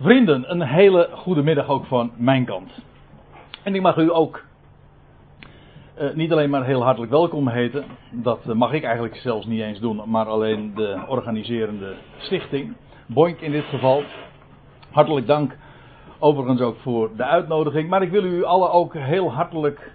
[0.00, 2.70] Vrienden, een hele goede middag ook van mijn kant.
[3.62, 4.44] En ik mag u ook
[6.00, 7.84] uh, niet alleen maar heel hartelijk welkom heten.
[8.10, 12.76] Dat uh, mag ik eigenlijk zelfs niet eens doen, maar alleen de organiserende stichting.
[13.06, 14.02] Boink in dit geval.
[14.90, 15.56] Hartelijk dank
[16.18, 17.88] overigens ook voor de uitnodiging.
[17.88, 19.92] Maar ik wil u allen ook heel hartelijk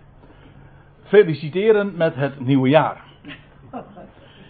[1.04, 3.04] feliciteren met het nieuwe jaar.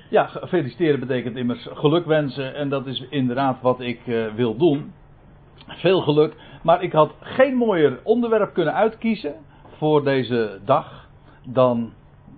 [0.09, 2.55] Ja, feliciteren betekent immers geluk wensen.
[2.55, 4.93] En dat is inderdaad wat ik uh, wil doen.
[5.67, 6.35] Veel geluk.
[6.63, 9.35] Maar ik had geen mooier onderwerp kunnen uitkiezen
[9.77, 11.07] voor deze dag
[11.43, 11.93] dan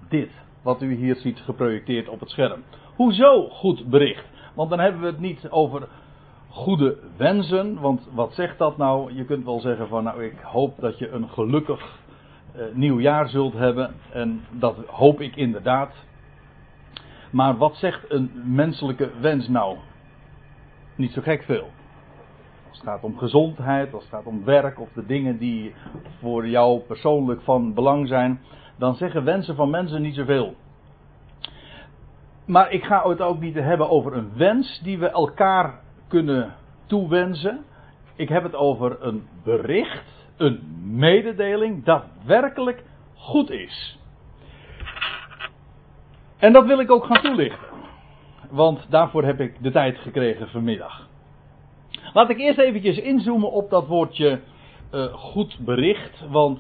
[0.10, 0.32] dit.
[0.62, 2.64] Wat u hier ziet geprojecteerd op het scherm.
[2.96, 4.26] Hoezo goed bericht?
[4.54, 5.88] Want dan hebben we het niet over
[6.50, 7.80] goede wensen.
[7.80, 9.14] Want wat zegt dat nou?
[9.14, 12.00] Je kunt wel zeggen van nou ik hoop dat je een gelukkig
[12.56, 13.96] uh, nieuw jaar zult hebben.
[14.12, 15.94] En dat hoop ik inderdaad.
[17.32, 19.78] Maar wat zegt een menselijke wens nou?
[20.96, 21.70] Niet zo gek veel.
[22.76, 25.74] Als het gaat om gezondheid, als het gaat om werk of de dingen die
[26.20, 28.42] voor jou persoonlijk van belang zijn,
[28.78, 30.56] dan zeggen wensen van mensen niet zoveel.
[32.46, 37.66] Maar ik ga het ook niet hebben over een wens die we elkaar kunnen toewensen.
[38.16, 44.00] Ik heb het over een bericht, een mededeling dat werkelijk goed is.
[46.38, 47.68] En dat wil ik ook gaan toelichten.
[48.50, 51.14] Want daarvoor heb ik de tijd gekregen vanmiddag.
[52.16, 54.40] Laat ik eerst eventjes inzoomen op dat woordje
[54.94, 56.24] uh, goed bericht.
[56.30, 56.60] Want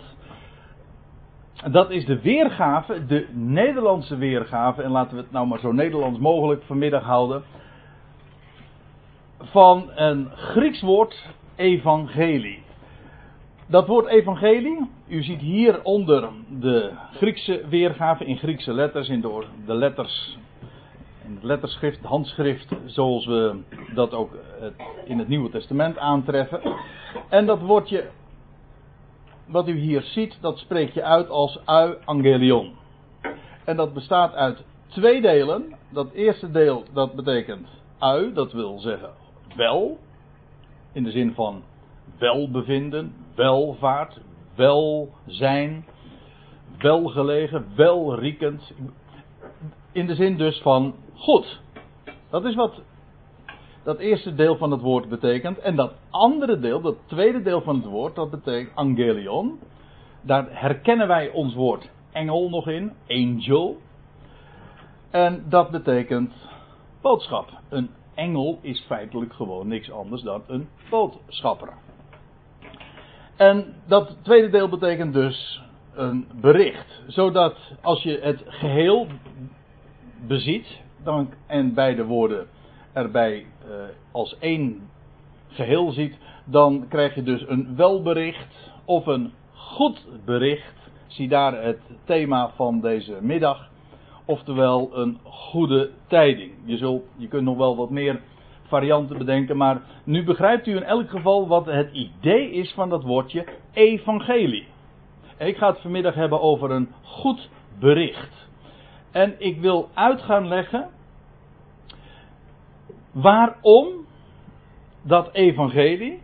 [1.71, 4.81] dat is de weergave, de Nederlandse weergave.
[4.81, 7.43] En laten we het nou maar zo Nederlands mogelijk vanmiddag houden.
[9.39, 12.63] Van een Grieks woord, evangelie.
[13.67, 19.73] Dat woord evangelie, u ziet hieronder de Griekse weergave in Griekse letters, in de, de
[19.73, 20.37] letters,
[21.25, 23.59] in het letterschrift, het handschrift, zoals we
[23.93, 24.37] dat ook
[25.05, 26.61] in het Nieuwe Testament aantreffen.
[27.29, 28.09] En dat woordje,
[29.45, 32.73] wat u hier ziet, dat spreek je uit als euangelion.
[33.65, 35.75] En dat bestaat uit twee delen.
[35.89, 37.67] Dat eerste deel, dat betekent
[37.99, 39.09] eu, dat wil zeggen
[39.55, 39.97] wel,
[40.93, 41.63] in de zin van
[42.17, 44.19] welbevinden, welvaart,
[44.55, 45.85] welzijn,
[46.77, 48.73] welgelegen, welriekend.
[49.95, 51.61] In de zin dus van goed.
[52.29, 52.81] Dat is wat
[53.83, 55.59] dat eerste deel van het woord betekent.
[55.59, 59.59] En dat andere deel, dat tweede deel van het woord, dat betekent angelion.
[60.21, 63.77] Daar herkennen wij ons woord engel nog in, angel.
[65.09, 66.33] En dat betekent
[67.01, 67.49] boodschap.
[67.69, 71.73] Een engel is feitelijk gewoon niks anders dan een boodschapper.
[73.35, 75.61] En dat tweede deel betekent dus
[75.93, 77.01] een bericht.
[77.07, 79.07] Zodat als je het geheel
[80.27, 82.47] beziet, dan, en beide woorden
[82.93, 83.73] erbij uh,
[84.11, 84.89] als één
[85.47, 90.73] geheel ziet, dan krijg je dus een welbericht of een goed bericht.
[91.07, 93.69] Zie daar het thema van deze middag.
[94.25, 96.51] Oftewel een goede tijding.
[96.65, 98.21] Je, je kunt nog wel wat meer
[98.67, 99.57] varianten bedenken.
[99.57, 104.67] Maar nu begrijpt u in elk geval wat het idee is van dat woordje evangelie.
[105.37, 107.49] Ik ga het vanmiddag hebben over een goed
[107.79, 108.44] bericht.
[109.15, 110.89] En ik wil uit gaan leggen
[113.11, 113.87] waarom
[115.01, 116.21] dat evangelie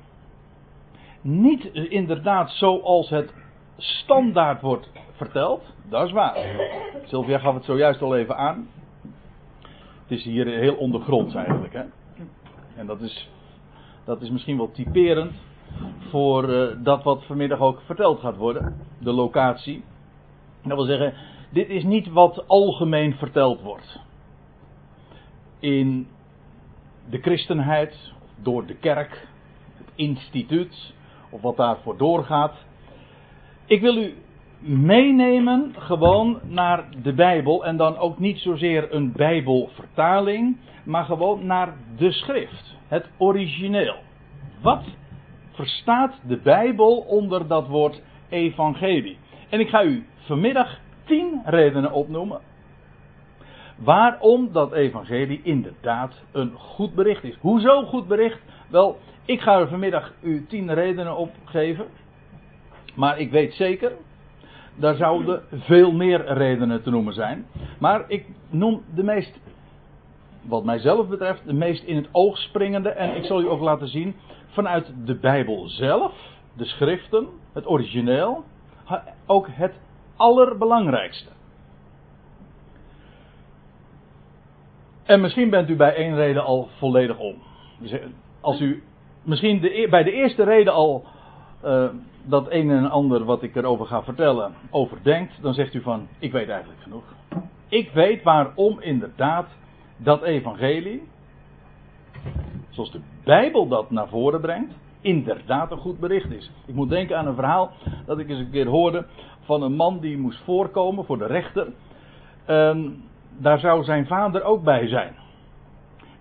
[1.21, 3.33] niet inderdaad zoals het
[3.77, 5.73] standaard wordt verteld.
[5.89, 6.37] Dat is waar.
[7.05, 8.67] Sylvia gaf het zojuist al even aan.
[10.01, 11.73] Het is hier heel ondergronds eigenlijk.
[11.73, 11.83] Hè?
[12.75, 13.29] En dat is,
[14.05, 15.33] dat is misschien wel typerend
[16.09, 18.77] voor uh, dat wat vanmiddag ook verteld gaat worden.
[18.97, 19.83] De locatie.
[20.63, 21.13] Dat wil zeggen,
[21.51, 23.99] dit is niet wat algemeen verteld wordt.
[25.59, 26.07] In
[27.09, 29.27] de christenheid, door de kerk,
[29.77, 30.93] het instituut,
[31.29, 32.53] of wat daarvoor doorgaat.
[33.65, 34.15] Ik wil u
[34.59, 41.73] meenemen gewoon naar de Bijbel en dan ook niet zozeer een Bijbelvertaling, maar gewoon naar
[41.97, 43.95] de schrift, het origineel.
[44.61, 44.83] Wat
[45.51, 49.17] verstaat de Bijbel onder dat woord evangelie?
[49.49, 50.79] En ik ga u vanmiddag
[51.11, 52.39] tien redenen opnoemen
[53.75, 57.37] waarom dat evangelie inderdaad een goed bericht is.
[57.39, 58.39] Hoezo goed bericht?
[58.69, 61.85] Wel, ik ga er vanmiddag u tien redenen op geven.
[62.95, 63.91] Maar ik weet zeker,
[64.75, 67.45] daar zouden veel meer redenen te noemen zijn.
[67.79, 69.39] Maar ik noem de meest,
[70.41, 72.89] wat mijzelf betreft, de meest in het oog springende.
[72.89, 74.15] En ik zal u ook laten zien,
[74.47, 76.13] vanuit de Bijbel zelf,
[76.53, 78.43] de schriften, het origineel,
[79.25, 79.73] ook het
[80.21, 81.29] allerbelangrijkste.
[85.03, 87.35] En misschien bent u bij één reden al volledig om.
[87.79, 88.05] Dus, eh,
[88.41, 88.83] als u
[89.23, 91.05] misschien de, e- bij de eerste reden al
[91.65, 91.89] uh,
[92.23, 96.31] dat een en ander wat ik erover ga vertellen overdenkt, dan zegt u van, ik
[96.31, 97.03] weet eigenlijk genoeg.
[97.67, 99.47] Ik weet waarom inderdaad
[99.97, 101.03] dat evangelie,
[102.69, 106.51] zoals de Bijbel dat naar voren brengt, inderdaad een goed bericht is.
[106.65, 107.71] Ik moet denken aan een verhaal
[108.05, 109.05] dat ik eens een keer hoorde
[109.41, 111.67] van een man die moest voorkomen voor de rechter.
[112.45, 113.03] En
[113.37, 115.13] daar zou zijn vader ook bij zijn.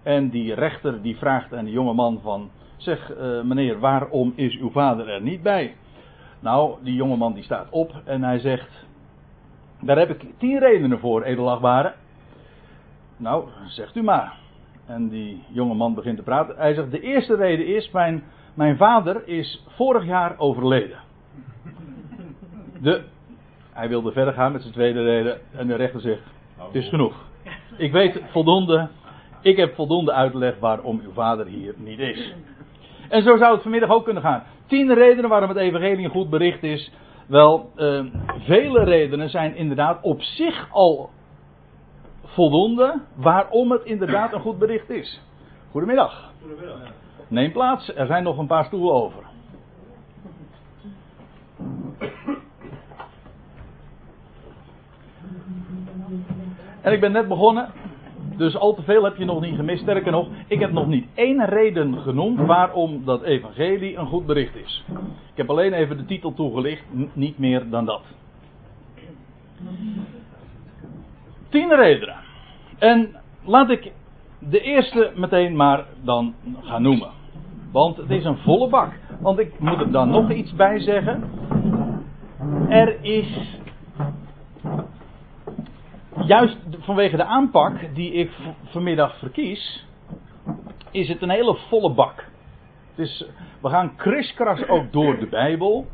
[0.03, 4.59] En die rechter die vraagt aan de jonge man van, zeg uh, meneer, waarom is
[4.59, 5.75] uw vader er niet bij?
[6.41, 8.87] Nou, die jonge man die staat op en hij zegt,
[9.81, 11.95] daar heb ik tien redenen voor, edelachtbare.
[13.17, 14.39] Nou, zegt u maar.
[14.87, 16.57] En die jonge man begint te praten.
[16.57, 18.23] Hij zegt, de eerste reden is, mijn,
[18.55, 20.99] mijn vader is vorig jaar overleden.
[22.81, 23.03] De,
[23.73, 26.23] hij wilde verder gaan met zijn tweede reden en de rechter zegt,
[26.57, 27.15] het is genoeg.
[27.77, 28.89] Ik weet voldoende,
[29.41, 32.35] ik heb voldoende uitleg waarom uw vader hier niet is.
[33.09, 34.43] En zo zou het vanmiddag ook kunnen gaan.
[34.67, 36.93] Tien redenen waarom het evangelie een goed bericht is.
[37.27, 38.05] Wel, uh,
[38.39, 41.11] vele redenen zijn inderdaad op zich al
[42.25, 45.21] voldoende waarom het inderdaad een goed bericht is.
[45.71, 46.33] Goedemiddag.
[46.41, 47.00] Goedemiddag.
[47.31, 49.23] Neem plaats, er zijn nog een paar stoelen over.
[56.81, 57.73] En ik ben net begonnen
[58.41, 59.83] dus al te veel heb je nog niet gemist.
[59.83, 64.57] Sterker nog, ik heb nog niet één reden genoemd waarom dat evangelie een goed bericht
[64.57, 64.85] is.
[65.31, 68.03] Ik heb alleen even de titel toegelicht, niet meer dan dat.
[71.49, 72.17] Tien redenen.
[72.79, 73.93] En laat ik
[74.39, 77.20] de eerste meteen maar dan gaan noemen.
[77.71, 78.93] Want het is een volle bak.
[79.21, 81.31] Want ik moet er dan nog iets bij zeggen.
[82.69, 83.59] Er is
[86.25, 88.31] juist vanwege de aanpak die ik
[88.65, 89.87] vanmiddag verkies,
[90.91, 92.25] is het een hele volle bak.
[92.95, 93.25] Dus
[93.61, 95.87] we gaan kriskras ook door de Bijbel.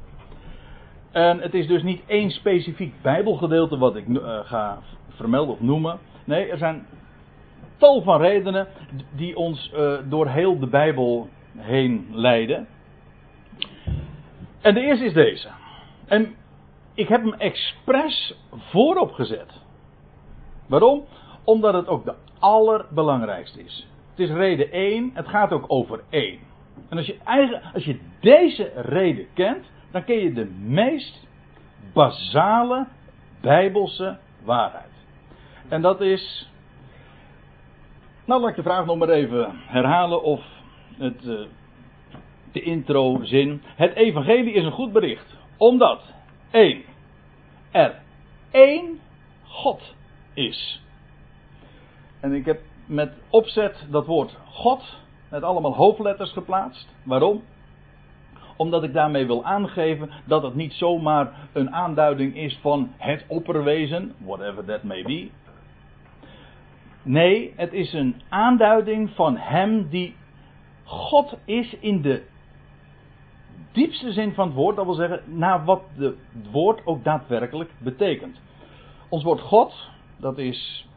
[1.12, 5.98] En het is dus niet één specifiek Bijbelgedeelte wat ik uh, ga vermelden of noemen.
[6.24, 6.86] Nee, er zijn
[7.76, 8.66] tal van redenen
[9.16, 12.66] die ons uh, door heel de Bijbel heen leiden.
[14.60, 15.48] En de eerste is deze.
[16.06, 16.34] En
[16.94, 19.60] ik heb hem expres voorop gezet.
[20.66, 21.04] Waarom?
[21.44, 23.88] Omdat het ook de allerbelangrijkste is.
[24.10, 26.38] Het is reden 1, het gaat ook over één.
[26.88, 27.18] En als je,
[27.74, 31.26] als je deze reden kent, dan ken je de meest
[31.92, 32.86] basale
[33.40, 34.92] bijbelse waarheid.
[35.68, 36.50] En dat is.
[38.24, 40.55] Nou, laat ik de vraag nog maar even herhalen of
[40.98, 41.40] het, uh,
[42.52, 43.62] de introzin.
[43.64, 45.36] Het evangelie is een goed bericht.
[45.56, 46.00] Omdat,
[46.50, 46.82] één,
[47.70, 47.94] er
[48.50, 49.00] één
[49.42, 49.94] God
[50.34, 50.82] is.
[52.20, 54.98] En ik heb met opzet dat woord God
[55.30, 56.88] met allemaal hoofdletters geplaatst.
[57.02, 57.42] Waarom?
[58.56, 64.14] Omdat ik daarmee wil aangeven dat het niet zomaar een aanduiding is van het opperwezen,
[64.18, 65.28] whatever that may be.
[67.02, 70.14] Nee, het is een aanduiding van Hem die
[70.86, 72.22] God is in de
[73.72, 74.76] diepste zin van het woord.
[74.76, 76.14] Dat wil zeggen, naar wat het
[76.50, 78.40] woord ook daadwerkelijk betekent.
[79.08, 80.88] Ons woord God, dat is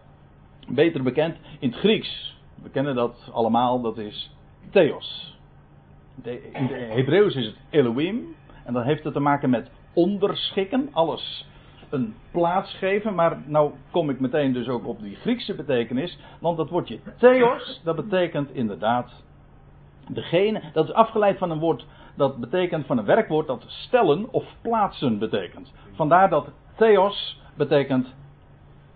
[0.67, 2.37] beter bekend in het Grieks.
[2.63, 4.31] We kennen dat allemaal, dat is
[4.71, 5.37] Theos.
[6.23, 8.35] In het Hebreeuws is het Elohim.
[8.63, 11.47] En dat heeft het te maken met onderschikken, alles
[11.89, 13.15] een plaats geven.
[13.15, 16.17] Maar nou kom ik meteen dus ook op die Griekse betekenis.
[16.39, 19.23] Want dat woordje Theos, dat betekent inderdaad
[20.09, 20.61] degene.
[20.73, 21.85] Dat is afgeleid van een woord
[22.15, 25.73] dat betekent van een werkwoord dat stellen of plaatsen betekent.
[25.91, 28.15] Vandaar dat Theos betekent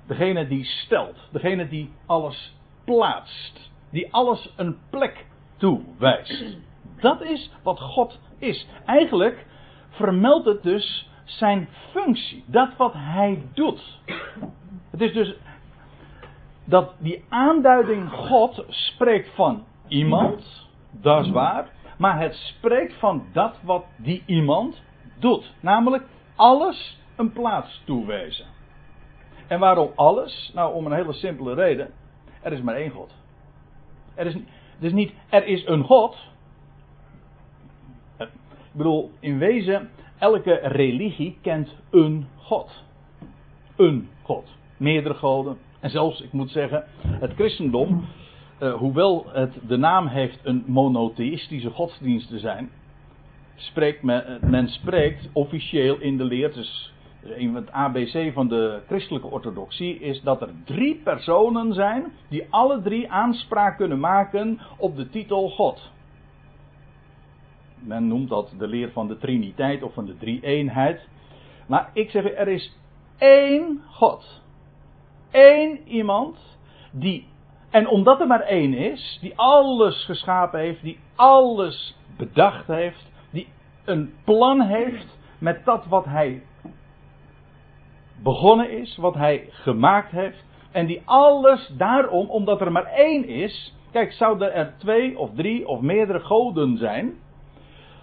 [0.08, 1.16] Degene die stelt.
[1.32, 2.56] Degene die alles
[2.86, 3.72] plaatst.
[3.92, 5.26] Die alles een plek
[5.58, 6.58] toewijst.
[7.00, 8.68] Dat is wat God is.
[8.86, 9.46] Eigenlijk
[9.90, 12.44] vermeldt het dus zijn functie.
[12.48, 14.00] Dat wat hij doet.
[14.92, 15.36] Het is dus
[16.66, 20.63] dat die aanduiding God spreekt van iemand.
[21.02, 21.70] Dat is waar.
[21.98, 24.82] Maar het spreekt van dat wat die iemand
[25.20, 25.54] doet.
[25.60, 26.04] Namelijk
[26.36, 28.46] alles een plaats toewijzen.
[29.48, 30.52] En waarom alles?
[30.54, 31.94] Nou, om een hele simpele reden.
[32.42, 33.16] Er is maar één God.
[34.16, 34.26] Er
[34.80, 36.32] is, niet, er is een God.
[38.18, 38.30] Ik
[38.72, 42.84] bedoel, in wezen, elke religie kent een God.
[43.76, 44.50] Een God.
[44.78, 45.58] Meerdere goden.
[45.80, 48.06] En zelfs, ik moet zeggen, het christendom,
[48.64, 52.70] uh, hoewel het de naam heeft een monotheïstische godsdienst te zijn,
[53.56, 56.94] spreekt men, men spreekt officieel in de leer, dus
[57.24, 62.82] een het ABC van de christelijke orthodoxie is dat er drie personen zijn die alle
[62.82, 65.92] drie aanspraak kunnen maken op de titel God.
[67.80, 71.08] Men noemt dat de leer van de Triniteit of van de drie-eenheid.
[71.68, 72.78] Maar ik zeg, er is
[73.18, 74.42] één God.
[75.32, 76.38] Eén iemand
[76.92, 77.28] die,
[77.74, 83.48] en omdat er maar één is, die alles geschapen heeft, die alles bedacht heeft, die
[83.86, 86.44] een plan heeft met dat wat hij
[88.24, 93.76] begonnen is, wat hij gemaakt heeft, en die alles daarom, omdat er maar één is,
[93.92, 97.14] kijk, zouden er twee of drie of meerdere goden zijn,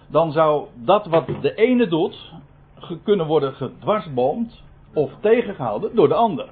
[0.07, 2.33] dan zou dat wat de ene doet,
[3.03, 4.63] kunnen worden gedwarsboomd
[4.93, 6.47] of tegengehouden door de ander.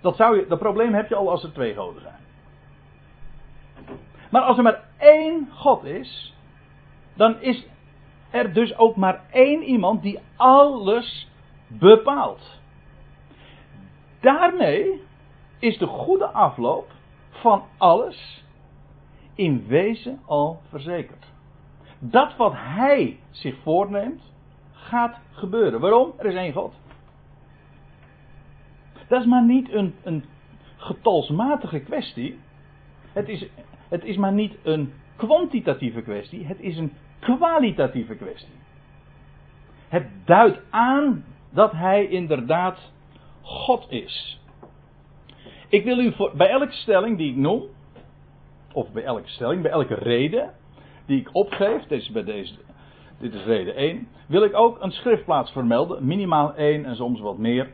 [0.00, 2.21] Dat, zou je, dat probleem heb je al als er twee goden zijn.
[4.32, 6.34] Maar als er maar één God is,
[7.14, 7.66] dan is
[8.30, 11.28] er dus ook maar één iemand die alles
[11.66, 12.60] bepaalt.
[14.20, 15.02] Daarmee
[15.58, 16.90] is de goede afloop
[17.30, 18.44] van alles
[19.34, 21.26] in wezen al verzekerd.
[21.98, 24.22] Dat wat hij zich voorneemt,
[24.72, 25.80] gaat gebeuren.
[25.80, 26.12] Waarom?
[26.18, 26.74] Er is één God.
[29.08, 30.24] Dat is maar niet een, een
[30.76, 32.40] getalsmatige kwestie.
[33.12, 33.46] Het is,
[33.92, 36.46] het is maar niet een kwantitatieve kwestie.
[36.46, 38.54] Het is een kwalitatieve kwestie.
[39.88, 42.92] Het duidt aan dat hij inderdaad
[43.42, 44.40] God is.
[45.68, 47.62] Ik wil u voor, bij elke stelling die ik noem,
[48.72, 50.50] of bij elke stelling, bij elke reden
[51.06, 52.54] die ik opgeef, dit is, bij deze,
[53.18, 57.38] dit is reden 1, wil ik ook een schriftplaats vermelden, minimaal 1 en soms wat
[57.38, 57.70] meer.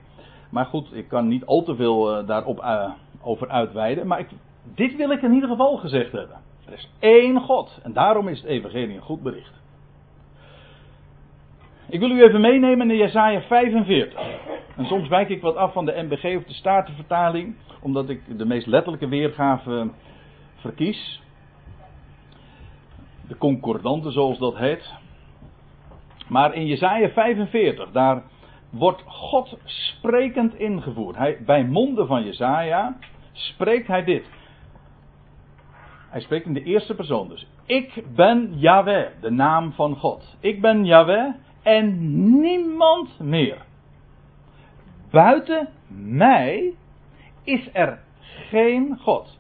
[0.50, 2.90] Maar goed, ik kan niet al te veel uh, daarop uh,
[3.22, 4.28] over uitweiden, maar ik,
[4.74, 6.36] dit wil ik in ieder geval gezegd hebben.
[6.66, 9.58] Er is één God en daarom is het evangelie een goed bericht.
[11.90, 14.20] Ik wil u even meenemen naar Jesaja 45.
[14.76, 18.44] En soms wijk ik wat af van de MBG of de Statenvertaling, omdat ik de
[18.44, 19.90] meest letterlijke weergave
[20.54, 21.22] verkies.
[23.28, 24.94] De concordante zoals dat heet.
[26.28, 28.22] Maar in Jesaja 45, daar
[28.70, 31.16] wordt God sprekend ingevoerd.
[31.16, 32.96] Hij, bij monden van Jesaja
[33.32, 34.24] spreekt hij dit.
[36.08, 37.46] Hij spreekt in de eerste persoon dus.
[37.66, 40.36] Ik ben Yahweh, de naam van God.
[40.40, 41.96] Ik ben Yahweh en
[42.40, 43.66] niemand meer.
[45.10, 46.74] Buiten mij
[47.44, 48.00] is er
[48.50, 49.38] geen God.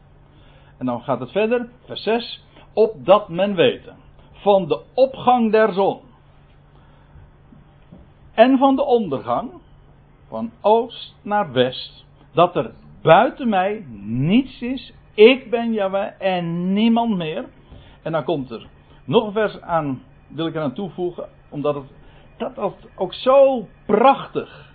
[0.78, 2.44] En dan gaat het verder, vers 6.
[2.72, 3.96] Opdat men weten
[4.32, 6.00] van de opgang der zon
[8.34, 9.50] en van de ondergang,
[10.28, 12.72] van oost naar west, dat er
[13.02, 14.92] buiten mij niets is.
[15.18, 17.44] Ik ben Yahweh en niemand meer.
[18.02, 18.66] En dan komt er
[19.04, 21.84] nog een vers aan, wil ik eraan toevoegen, omdat het
[22.36, 24.72] dat ook zo prachtig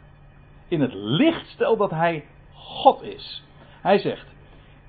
[0.67, 3.43] in het licht stelt dat hij God is.
[3.81, 4.25] Hij zegt: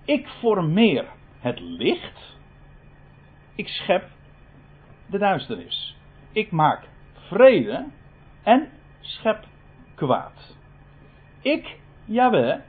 [0.04, 1.06] Ik formeer
[1.38, 2.37] het licht,
[3.54, 4.08] ik schep
[5.06, 5.96] de duisternis.
[6.32, 7.87] Ik maak vrede
[8.42, 8.68] en
[9.00, 9.44] schep
[9.94, 10.56] kwaad.
[11.40, 12.61] Ik, Jawel,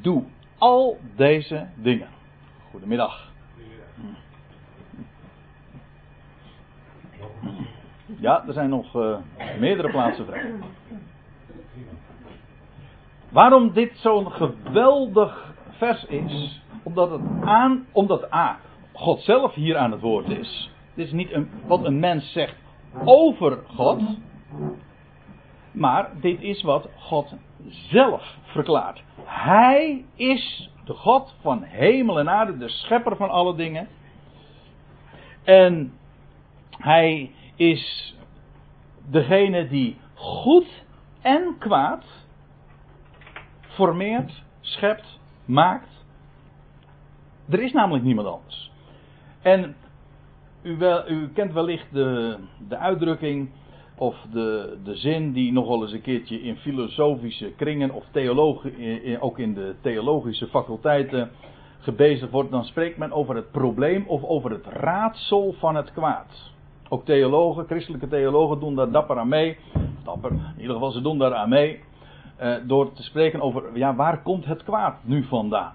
[0.00, 0.24] doe
[0.58, 2.08] al deze dingen.
[2.70, 3.30] Goedemiddag.
[8.20, 9.16] Ja, er zijn nog uh,
[9.58, 10.52] meerdere plaatsen vrij.
[13.28, 18.58] Waarom dit zo'n geweldig vers is, omdat het aan, omdat A,
[18.92, 20.70] God zelf hier aan het woord is.
[20.94, 22.56] Dit is niet een, wat een mens zegt
[23.04, 24.02] over God,
[25.72, 27.34] maar dit is wat God
[27.68, 29.02] zelf verklaart.
[29.24, 33.88] Hij is de God van hemel en aarde, de schepper van alle dingen.
[35.44, 35.92] En
[36.70, 38.14] hij is
[39.10, 40.84] degene die goed
[41.20, 42.04] en kwaad
[43.60, 46.04] formeert, schept, maakt.
[47.48, 48.70] Er is namelijk niemand anders.
[49.42, 49.76] En
[50.62, 53.50] u, wel, u kent wellicht de, de uitdrukking
[53.98, 59.20] of de, de zin die nog wel eens een keertje in filosofische kringen of theologie,
[59.20, 61.30] ook in de theologische faculteiten
[61.78, 62.50] gebezigd wordt.
[62.50, 66.52] Dan spreekt men over het probleem of over het raadsel van het kwaad.
[66.88, 69.56] Ook theologen, christelijke theologen doen daar dapper aan mee.
[70.04, 71.80] Dapper, in ieder geval ze doen daar aan mee.
[72.36, 75.72] Eh, door te spreken over, ja, waar komt het kwaad nu vandaan?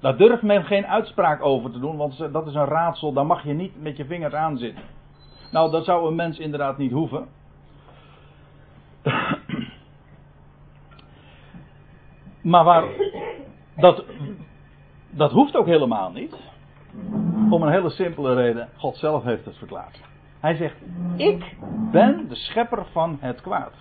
[0.00, 3.44] Daar durft men geen uitspraak over te doen, want dat is een raadsel, daar mag
[3.44, 4.82] je niet met je vingers aan zitten.
[5.50, 7.28] Nou, dat zou een mens inderdaad niet hoeven.
[12.52, 12.84] maar waar,
[13.76, 14.04] dat,
[15.10, 16.36] dat hoeft ook helemaal niet.
[17.50, 18.68] Om een hele simpele reden.
[18.76, 20.00] God zelf heeft het verklaard.
[20.40, 20.76] Hij zegt:
[21.16, 21.56] Ik
[21.90, 23.72] ben de schepper van het kwaad.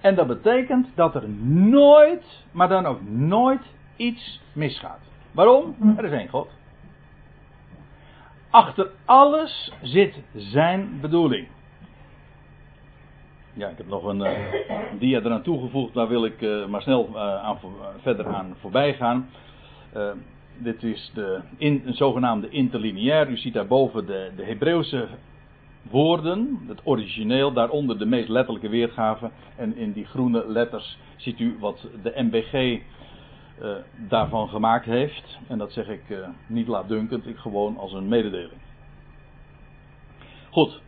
[0.00, 1.28] En dat betekent dat er
[1.68, 3.62] nooit, maar dan ook nooit
[3.96, 5.00] iets misgaat.
[5.32, 5.76] Waarom?
[5.96, 6.48] Er is één God.
[8.54, 11.46] Achter alles zit zijn bedoeling.
[13.52, 14.30] Ja, ik heb nog een uh,
[14.98, 17.58] dia eraan toegevoegd, daar wil ik uh, maar snel aan,
[18.00, 19.28] verder aan voorbij gaan.
[20.58, 23.28] dit is de in, een zogenaamde interlineair.
[23.28, 25.08] U ziet daarboven de, de Hebreeuwse
[25.90, 29.30] woorden, het origineel, daaronder de meest letterlijke weergave.
[29.56, 32.80] En in die groene letters ziet u wat de MBG
[34.08, 35.38] daarvan gemaakt heeft.
[35.48, 36.02] En dat zeg ik
[36.46, 38.60] niet laatdunkend, ik gewoon als een mededeling.
[40.50, 40.80] Goed,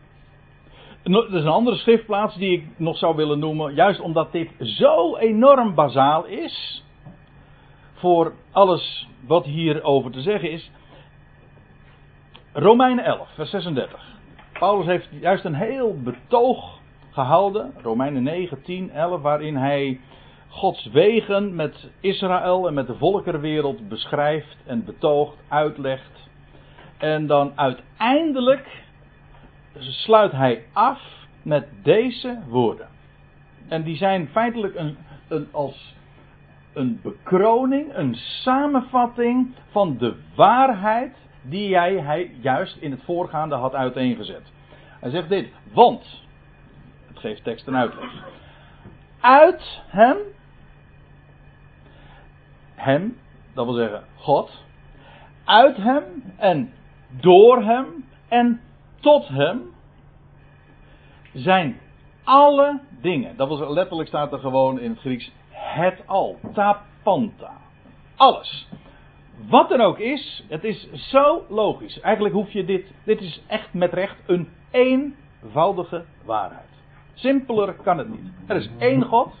[1.03, 5.15] er is een andere schriftplaats die ik nog zou willen noemen, juist omdat dit zo
[5.15, 6.83] enorm bazaal is
[7.93, 10.71] voor alles wat hierover te zeggen is.
[12.53, 14.15] Romeinen 11, vers 36.
[14.59, 16.79] Paulus heeft juist een heel betoog
[17.11, 19.99] gehouden, Romeinen 9, 10, 11, waarin hij
[20.57, 26.29] Gods wegen met Israël en met de volkerenwereld beschrijft en betoogt, uitlegt.
[26.97, 28.83] En dan uiteindelijk
[29.79, 31.01] sluit hij af
[31.41, 32.87] met deze woorden.
[33.67, 34.97] En die zijn feitelijk een,
[35.27, 35.95] een, als
[36.73, 44.51] een bekroning, een samenvatting van de waarheid die hij juist in het voorgaande had uiteengezet.
[44.99, 46.23] Hij zegt dit, want,
[47.07, 48.25] het geeft tekst en uitleg.
[49.19, 50.17] Uit hem,
[52.77, 53.17] hem,
[53.53, 54.63] dat wil zeggen God,
[55.45, 56.03] uit hem
[56.37, 56.73] en
[57.09, 58.61] door hem en
[58.99, 59.61] tot hem
[61.33, 61.79] zijn
[62.23, 63.37] alle dingen.
[63.37, 67.51] Dat was letterlijk staat er gewoon in het Grieks het al, tapanta.
[68.15, 68.67] Alles.
[69.49, 71.99] Wat er ook is, het is zo logisch.
[71.99, 76.67] Eigenlijk hoef je dit, dit is echt met recht een eenvoudige waarheid.
[77.13, 78.31] Simpeler kan het niet.
[78.47, 79.33] Er is één God.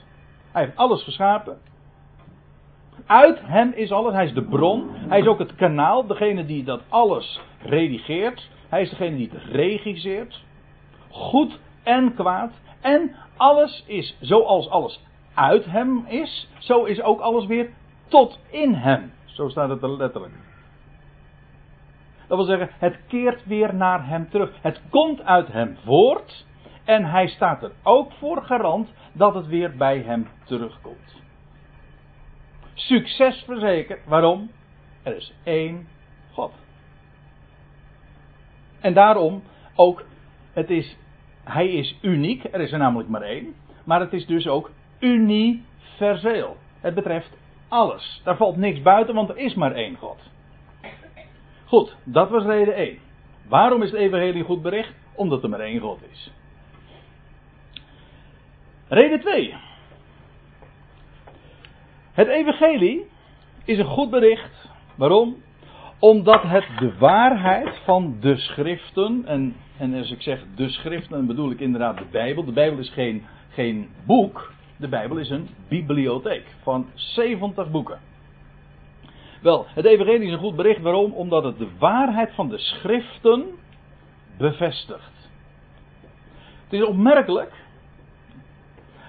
[0.51, 1.57] Hij heeft alles geschapen.
[3.07, 4.13] Uit hem is alles.
[4.13, 4.89] Hij is de bron.
[4.91, 6.07] Hij is ook het kanaal.
[6.07, 8.49] Degene die dat alles redigeert.
[8.69, 10.43] Hij is degene die het regisseert.
[11.09, 12.51] Goed en kwaad.
[12.81, 14.99] En alles is zoals alles
[15.33, 16.49] uit hem is.
[16.57, 17.69] Zo is ook alles weer
[18.07, 19.11] tot in hem.
[19.25, 20.33] Zo staat het er letterlijk.
[22.27, 24.51] Dat wil zeggen, het keert weer naar hem terug.
[24.61, 26.45] Het komt uit hem voort.
[26.83, 31.15] En hij staat er ook voor garant dat het weer bij hem terugkomt.
[32.77, 34.05] Succes verzekerd.
[34.05, 34.51] Waarom?
[35.03, 35.87] Er is één
[36.33, 36.51] God.
[38.79, 39.43] En daarom
[39.75, 40.05] ook,
[40.53, 40.97] het is,
[41.43, 43.55] hij is uniek, er is er namelijk maar één.
[43.83, 46.57] Maar het is dus ook universeel.
[46.79, 47.37] Het betreft
[47.67, 48.21] alles.
[48.23, 50.19] Daar valt niks buiten, want er is maar één God.
[51.65, 52.97] Goed, dat was reden 1.
[53.47, 54.93] Waarom is het evangelie goed bericht?
[55.15, 56.31] Omdat er maar één God is.
[58.87, 59.55] Reden 2.
[62.17, 63.05] Het evangelie
[63.65, 64.69] is een goed bericht.
[64.95, 65.35] Waarom?
[65.99, 71.27] Omdat het de waarheid van de schriften, en, en als ik zeg de schriften, dan
[71.27, 72.45] bedoel ik inderdaad de Bijbel.
[72.45, 77.99] De Bijbel is geen, geen boek, de Bijbel is een bibliotheek van 70 boeken.
[79.41, 80.81] Wel, het evangelie is een goed bericht.
[80.81, 81.11] Waarom?
[81.11, 83.45] Omdat het de waarheid van de schriften
[84.37, 85.29] bevestigt.
[86.63, 87.53] Het is opmerkelijk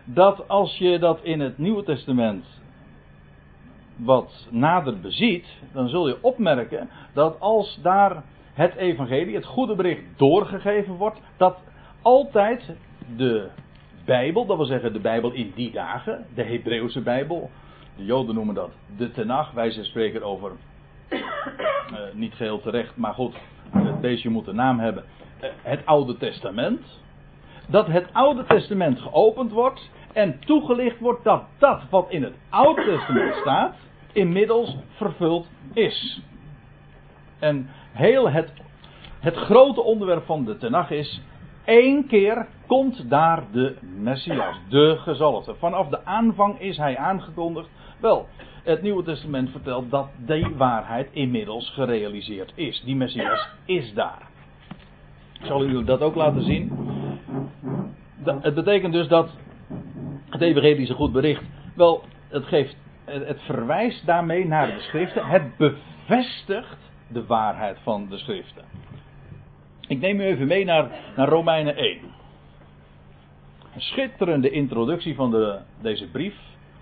[0.05, 2.58] dat als je dat in het Nieuwe Testament
[3.99, 10.03] wat nader beziet, dan zul je opmerken dat als daar het evangelie, het goede bericht
[10.17, 11.59] doorgegeven wordt, dat
[12.03, 12.77] altijd
[13.17, 13.49] de
[14.05, 17.51] Bijbel, dat wil zeggen de Bijbel in die dagen, de Hebreeuwse Bijbel,
[17.97, 20.53] de Joden noemen dat de Tenach, wij spreken over,
[21.11, 21.19] uh,
[22.13, 23.37] niet geheel terecht, maar goed,
[23.71, 25.05] het beestje moet een naam hebben,
[25.43, 27.01] uh, het Oude Testament,
[27.69, 32.85] dat het Oude Testament geopend wordt en toegelicht wordt dat dat wat in het Oude
[32.85, 33.77] Testament staat,
[34.13, 36.23] inmiddels vervuld is.
[37.39, 38.53] En heel het,
[39.21, 41.23] het grote onderwerp van de Tenach is.
[41.65, 45.55] één keer komt daar de Messias, de gezalfde.
[45.55, 47.69] Vanaf de aanvang is hij aangekondigd.
[48.01, 48.27] Wel,
[48.65, 52.83] het Nieuwe Testament vertelt dat die waarheid inmiddels gerealiseerd is.
[52.85, 54.29] Die Messias is daar.
[55.41, 56.73] Ik zal u dat ook laten zien.
[58.25, 59.31] Het betekent dus dat
[60.29, 61.43] het evangelische goed bericht.
[61.75, 62.77] Wel, het geeft
[63.09, 65.27] het verwijst daarmee naar de schriften.
[65.27, 68.65] Het bevestigt de waarheid van de schriften.
[69.87, 71.99] Ik neem u even mee naar, naar Romeinen 1.
[73.75, 76.35] Een schitterende introductie van de, deze brief.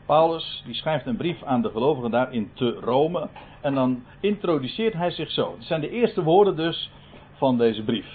[0.06, 3.28] Paulus die schrijft een brief aan de gelovigen daar in te Rome.
[3.60, 5.54] En dan introduceert hij zich zo.
[5.56, 6.90] Het zijn de eerste woorden dus
[7.32, 8.06] van deze brief.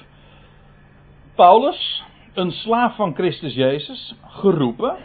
[1.35, 4.95] Paulus, een slaaf van Christus Jezus, geroepen.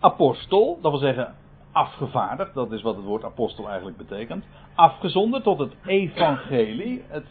[0.00, 1.34] Apostel, dat wil zeggen
[1.72, 4.44] afgevaardigd, dat is wat het woord apostel eigenlijk betekent.
[4.74, 7.26] Afgezonderd tot het evangelie, het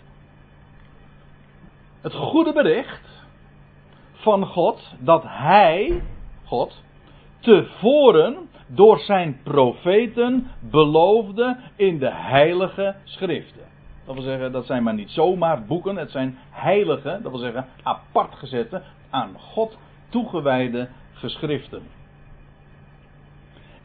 [2.02, 3.26] het goede bericht
[4.13, 6.02] van God dat Hij,
[6.45, 6.84] God,
[7.39, 13.65] tevoren door zijn profeten beloofde in de heilige schriften.
[14.06, 17.65] Dat wil zeggen, dat zijn maar niet zomaar boeken, het zijn heilige, dat wil zeggen
[17.84, 19.78] apart gezette, aan God
[20.10, 21.82] toegewijde geschriften.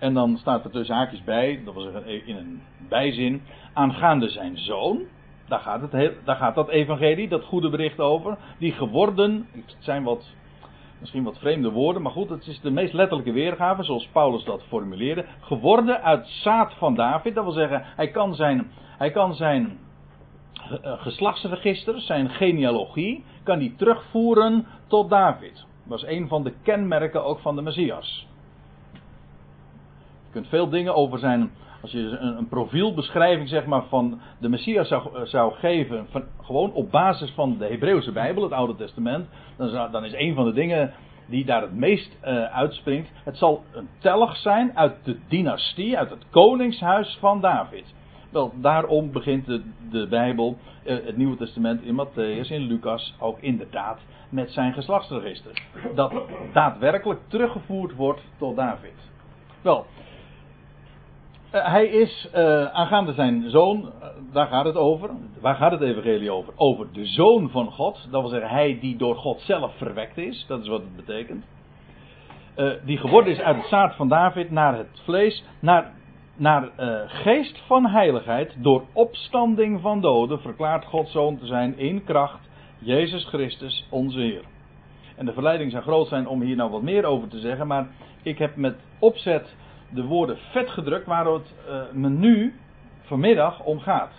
[0.02, 5.00] En dan staat er tussen haakjes bij, dat zeggen in een bijzin, aangaande zijn zoon.
[5.48, 8.38] Daar gaat, het, daar gaat dat evangelie, dat goede bericht over.
[8.58, 10.30] Die geworden, het zijn wat,
[11.00, 14.62] misschien wat vreemde woorden, maar goed, het is de meest letterlijke weergave, zoals Paulus dat
[14.68, 15.24] formuleerde.
[15.40, 19.78] Geworden uit zaad van David, dat wil zeggen, hij kan zijn, hij kan zijn
[20.54, 25.54] eh, geslachtsregister, zijn genealogie, kan hij terugvoeren tot David.
[25.54, 28.30] Dat was een van de kenmerken ook van de Messias.
[30.32, 31.50] Kunt veel dingen over zijn.
[31.82, 36.06] Als je een, een profielbeschrijving zeg maar, van de Messias zou, eh, zou geven.
[36.10, 39.28] Van, gewoon op basis van de Hebreeuwse Bijbel, het Oude Testament.
[39.56, 40.92] Dan, dan is een van de dingen
[41.26, 43.10] die daar het meest uh, uitspringt.
[43.24, 47.94] Het zal een telg zijn uit de dynastie, uit het koningshuis van David.
[48.30, 53.38] Wel, daarom begint de, de Bijbel, uh, het Nieuwe Testament in Matthäus, in Lucas, ook
[53.40, 55.62] inderdaad met zijn geslachtsregister.
[55.94, 56.12] Dat
[56.52, 59.10] daadwerkelijk teruggevoerd wordt tot David.
[59.62, 59.86] Wel,
[61.52, 65.10] hij is uh, aangaande zijn zoon, uh, daar gaat het over.
[65.40, 66.52] Waar gaat het evangelie over?
[66.56, 68.08] Over de zoon van God.
[68.10, 70.44] Dat wil zeggen, hij die door God zelf verwekt is.
[70.48, 71.44] Dat is wat het betekent.
[72.84, 75.92] die geworden is uit het zaad van David naar het vlees, naar,
[76.36, 76.70] naar
[77.06, 78.54] geest van heiligheid.
[78.58, 82.50] Door opstanding van doden verklaart God zoon te zijn in kracht.
[82.78, 84.44] Jezus Christus, onze Heer.
[85.16, 87.86] En de verleiding zou groot zijn om hier nou wat meer over te zeggen, maar
[88.22, 89.54] ik heb met opzet
[89.94, 92.54] de woorden vet gedrukt waar het uh, me nu
[93.02, 94.12] vanmiddag om gaat.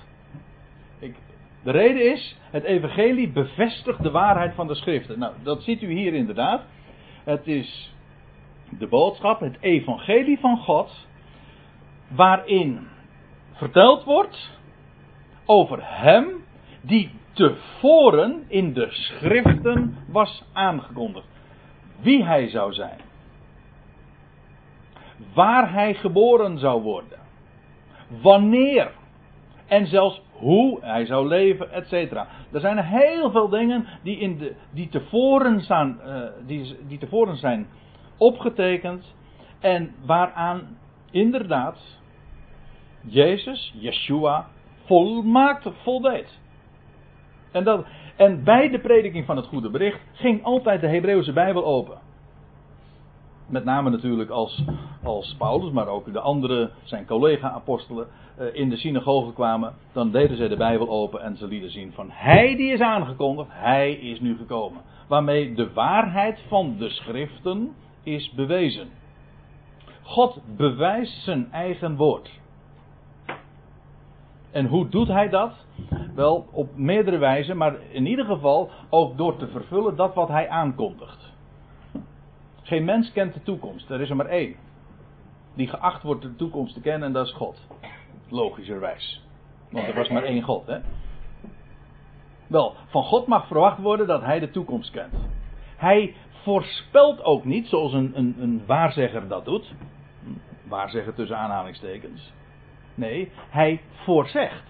[0.99, 1.15] Ik,
[1.63, 5.19] de reden is, het evangelie bevestigt de waarheid van de schriften.
[5.19, 6.61] Nou, dat ziet u hier inderdaad.
[7.23, 7.93] Het is
[8.69, 11.07] de boodschap, het evangelie van God,
[12.07, 12.87] waarin
[13.53, 14.51] verteld wordt
[15.45, 16.27] over hem
[16.81, 21.27] die tevoren in de schriften was aangekondigd.
[21.99, 22.99] Wie hij zou zijn
[25.33, 27.19] waar hij geboren zou worden,
[28.21, 28.91] wanneer
[29.67, 31.91] en zelfs hoe hij zou leven, etc.
[32.51, 37.67] Er zijn heel veel dingen die, in de, die, tevoren uh, die, die tevoren zijn
[38.17, 39.15] opgetekend
[39.59, 40.77] en waaraan
[41.11, 41.99] inderdaad
[43.01, 44.47] Jezus, Yeshua,
[44.85, 46.39] volmaakt voldeed.
[47.51, 51.65] En, dat, en bij de prediking van het goede bericht ging altijd de Hebreeuwse Bijbel
[51.65, 52.02] open
[53.47, 54.63] met name natuurlijk als,
[55.03, 60.37] als Paulus, maar ook de andere, zijn collega-apostelen, eh, in de synagoge kwamen, dan deden
[60.37, 64.19] zij de Bijbel open en ze lieten zien van Hij die is aangekondigd, Hij is
[64.19, 64.81] nu gekomen.
[65.07, 68.87] Waarmee de waarheid van de schriften is bewezen.
[70.01, 72.41] God bewijst zijn eigen woord.
[74.51, 75.51] En hoe doet hij dat?
[76.15, 80.49] Wel, op meerdere wijzen, maar in ieder geval ook door te vervullen dat wat hij
[80.49, 81.22] aankondigt.
[82.73, 83.89] Geen mens kent de toekomst.
[83.89, 84.55] Er is er maar één.
[85.55, 87.67] Die geacht wordt de toekomst te kennen en dat is God.
[88.29, 89.23] Logischerwijs.
[89.71, 90.79] Want er was maar één God, hè?
[92.47, 95.13] Wel, van God mag verwacht worden dat hij de toekomst kent.
[95.77, 99.73] Hij voorspelt ook niet zoals een, een, een waarzegger dat doet.
[100.67, 102.33] Waarzegger tussen aanhalingstekens.
[102.95, 104.69] Nee, hij voorzegt.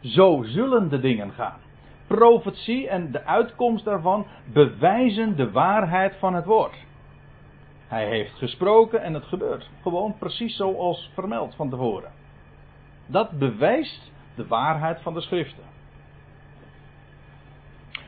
[0.00, 1.60] Zo zullen de dingen gaan.
[2.06, 6.74] Profetie en de uitkomst daarvan bewijzen de waarheid van het woord.
[7.94, 9.68] Hij heeft gesproken en het gebeurt.
[9.82, 12.12] Gewoon precies zoals vermeld van tevoren.
[13.06, 15.64] Dat bewijst de waarheid van de schriften.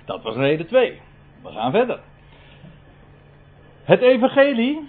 [0.04, 1.00] Dat was reden 2.
[1.42, 2.00] We gaan verder.
[3.82, 4.88] Het evangelie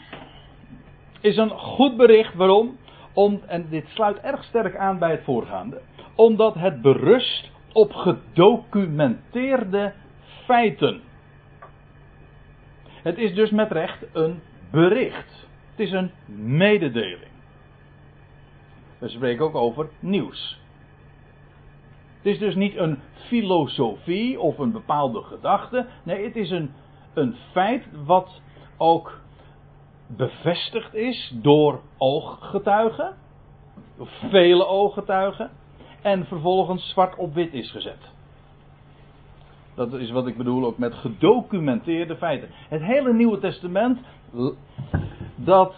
[1.21, 2.33] is een goed bericht.
[2.33, 2.77] Waarom?
[3.13, 5.81] Om, en dit sluit erg sterk aan bij het voorgaande.
[6.15, 9.93] Omdat het berust op gedocumenteerde
[10.45, 11.01] feiten.
[13.03, 15.47] Het is dus met recht een bericht.
[15.71, 16.11] Het is een
[16.57, 17.31] mededeling.
[18.97, 20.59] We spreken ook over nieuws.
[22.17, 25.85] Het is dus niet een filosofie of een bepaalde gedachte.
[26.03, 26.71] Nee, het is een,
[27.13, 28.41] een feit wat
[28.77, 29.21] ook
[30.07, 33.15] bevestigd is door ooggetuigen.
[34.29, 35.51] Vele ooggetuigen.
[36.01, 38.15] En vervolgens zwart op wit is gezet.
[39.75, 42.49] Dat is wat ik bedoel ook met gedocumenteerde feiten.
[42.69, 43.99] Het hele Nieuwe Testament
[45.35, 45.73] dat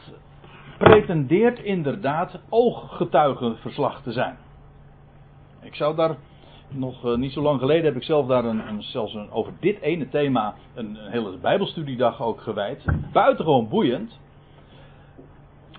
[0.78, 4.38] pretendeert inderdaad ooggetuigenverslag te zijn.
[5.62, 6.16] Ik zou daar
[6.70, 9.82] nog eh, niet zo lang geleden heb ik zelf daar een, zelfs een, over dit
[9.82, 12.84] ene thema een, een hele Bijbelstudiedag ook gewijd.
[13.12, 14.20] Buitengewoon boeiend.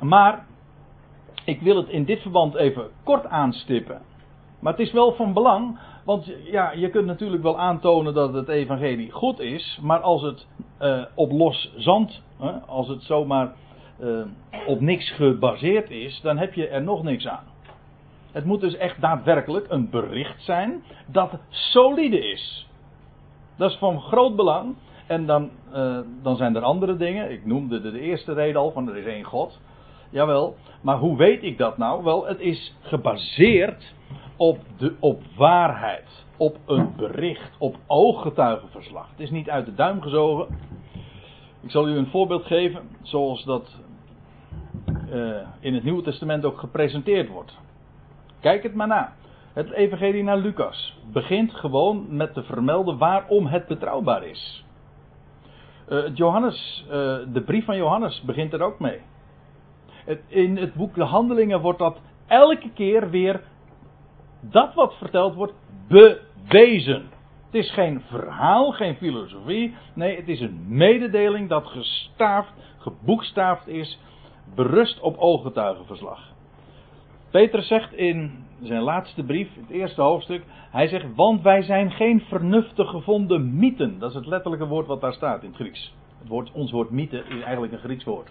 [0.01, 0.47] Maar
[1.45, 4.03] ik wil het in dit verband even kort aanstippen.
[4.59, 8.49] Maar het is wel van belang, want ja, je kunt natuurlijk wel aantonen dat het
[8.49, 10.47] evangelie goed is, maar als het
[10.81, 12.23] uh, op los zand,
[12.67, 13.53] als het zomaar
[14.01, 14.23] uh,
[14.67, 17.45] op niks gebaseerd is, dan heb je er nog niks aan.
[18.33, 22.69] Het moet dus echt daadwerkelijk een bericht zijn dat solide is.
[23.57, 24.75] Dat is van groot belang.
[25.07, 27.31] En dan, uh, dan zijn er andere dingen.
[27.31, 29.61] Ik noemde de, de eerste reden al van er is één God.
[30.11, 32.05] Jawel, maar hoe weet ik dat nou?
[32.05, 33.95] Wel, het is gebaseerd
[34.41, 39.11] op, de, op waarheid, op een bericht, op ooggetuigenverslag.
[39.11, 40.47] Het is niet uit de duim gezogen.
[41.61, 43.79] Ik zal u een voorbeeld geven, zoals dat
[45.13, 47.59] uh, in het Nieuwe Testament ook gepresenteerd wordt.
[48.41, 49.13] Kijk het maar na.
[49.53, 54.65] Het Evangelie naar Lucas begint gewoon met te vermelden waarom het betrouwbaar is.
[55.89, 56.93] Uh, Johannes, uh,
[57.33, 59.01] de brief van Johannes begint er ook mee.
[60.05, 63.49] Het, in het boek De Handelingen wordt dat elke keer weer
[64.41, 65.55] dat wat verteld wordt
[65.89, 67.09] bewezen.
[67.47, 69.75] Het is geen verhaal, geen filosofie.
[69.95, 73.99] Nee, het is een mededeling dat gestaafd, geboekstaafd is,
[74.55, 76.21] berust op ooggetuigenverslag.
[77.31, 82.21] Petrus zegt in zijn laatste brief, het eerste hoofdstuk, hij zegt, want wij zijn geen
[82.21, 83.99] vernuftig gevonden mythen.
[83.99, 85.95] Dat is het letterlijke woord wat daar staat in het Grieks.
[86.19, 88.31] Het woord, ons woord mythe is eigenlijk een Grieks woord.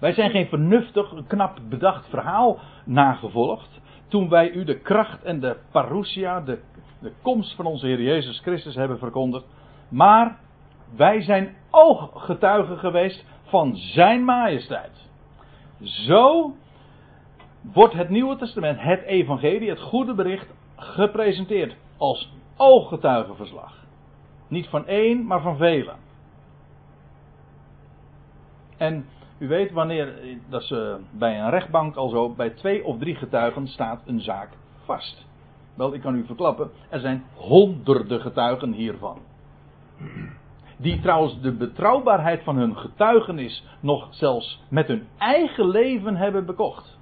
[0.00, 3.80] Wij zijn geen vernuftig, knap bedacht verhaal nagevolgd.
[4.10, 6.58] Toen wij u de kracht en de parousia, de,
[7.00, 9.44] de komst van onze Heer Jezus Christus hebben verkondigd.
[9.88, 10.38] Maar
[10.96, 15.08] wij zijn ooggetuigen geweest van Zijn majesteit.
[15.80, 16.54] Zo
[17.60, 23.74] wordt het Nieuwe Testament, het Evangelie, het goede bericht, gepresenteerd als ooggetuigenverslag.
[24.48, 25.96] Niet van één, maar van velen.
[28.76, 29.06] En
[29.40, 30.14] u weet wanneer,
[30.48, 34.48] dat ze bij een rechtbank al zo, bij twee of drie getuigen staat een zaak
[34.84, 35.26] vast.
[35.74, 39.18] Wel, ik kan u verklappen, er zijn honderden getuigen hiervan.
[40.76, 46.98] Die trouwens de betrouwbaarheid van hun getuigenis nog zelfs met hun eigen leven hebben bekocht.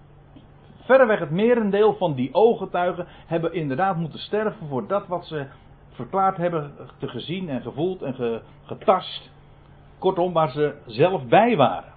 [0.85, 5.47] Verreweg het merendeel van die ooggetuigen hebben inderdaad moeten sterven voor dat wat ze
[5.91, 9.31] verklaard hebben, te gezien en gevoeld en getast.
[9.99, 11.97] Kortom, waar ze zelf bij waren.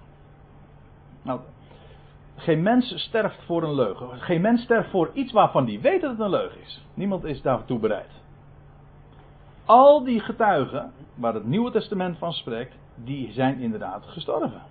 [1.22, 1.40] Nou,
[2.36, 4.20] geen mens sterft voor een leugen.
[4.20, 6.84] Geen mens sterft voor iets waarvan die weet dat het een leugen is.
[6.94, 8.10] Niemand is daartoe bereid.
[9.64, 14.62] Al die getuigen, waar het Nieuwe Testament van spreekt, die zijn inderdaad gestorven.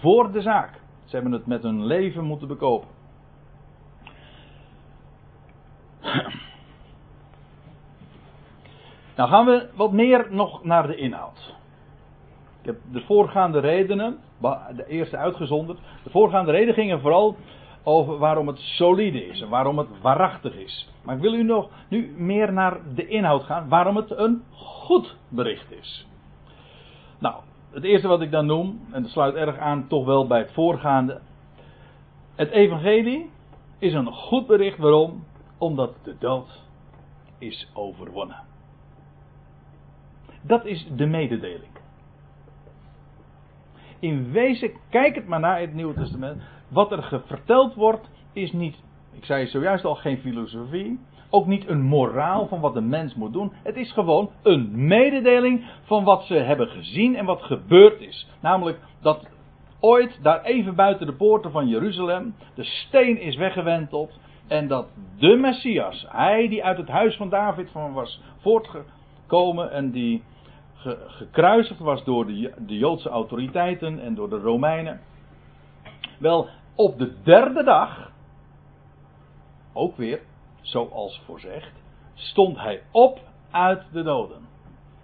[0.00, 0.80] Voor de zaak.
[1.04, 2.88] Ze hebben het met hun leven moeten bekopen.
[9.16, 11.54] Nou gaan we wat meer nog naar de inhoud.
[12.60, 14.18] Ik heb de voorgaande redenen,
[14.76, 15.78] de eerste uitgezonderd.
[16.02, 17.36] De voorgaande redenen gingen vooral
[17.82, 20.90] over waarom het solide is en waarom het waarachtig is.
[21.02, 25.16] Maar ik wil u nog nu meer naar de inhoud gaan, waarom het een goed
[25.28, 26.06] bericht is.
[27.18, 27.34] Nou,
[27.70, 30.52] het eerste wat ik dan noem, en dat sluit erg aan toch wel bij het
[30.52, 31.20] voorgaande.
[32.34, 33.30] Het evangelie
[33.78, 35.24] is een goed bericht, waarom?
[35.58, 36.62] Omdat de dood
[37.38, 38.42] is overwonnen.
[40.42, 41.73] Dat is de mededeling.
[44.04, 46.42] In wezen, kijk het maar naar het Nieuwe Testament.
[46.68, 48.76] Wat er verteld wordt, is niet,
[49.12, 51.00] ik zei zojuist al, geen filosofie.
[51.30, 53.52] Ook niet een moraal van wat de mens moet doen.
[53.62, 58.28] Het is gewoon een mededeling van wat ze hebben gezien en wat gebeurd is.
[58.40, 59.26] Namelijk dat
[59.80, 64.18] ooit daar even buiten de poorten van Jeruzalem de steen is weggewenteld.
[64.48, 64.86] En dat
[65.18, 70.22] de Messias, hij die uit het huis van David van was voortgekomen en die
[71.06, 75.00] gekruisigd was door de, de Joodse autoriteiten en door de Romeinen.
[76.18, 78.10] Wel, op de derde dag,
[79.72, 80.20] ook weer,
[80.60, 81.72] zoals voorzegd,
[82.14, 83.20] stond hij op
[83.50, 84.48] uit de doden.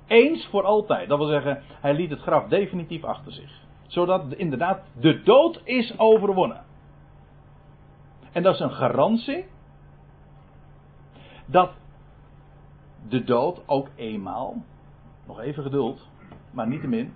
[0.07, 1.09] Eens voor altijd.
[1.09, 3.61] Dat wil zeggen, hij liet het graf definitief achter zich.
[3.87, 6.64] Zodat inderdaad de dood is overwonnen.
[8.33, 9.47] En dat is een garantie
[11.47, 11.71] dat
[13.09, 14.62] de dood ook eenmaal,
[15.31, 16.09] nog even geduld,
[16.51, 17.12] maar niettemin,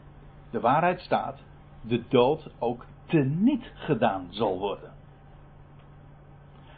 [0.50, 1.38] de waarheid staat,
[1.80, 4.92] de dood ook teniet gedaan zal worden.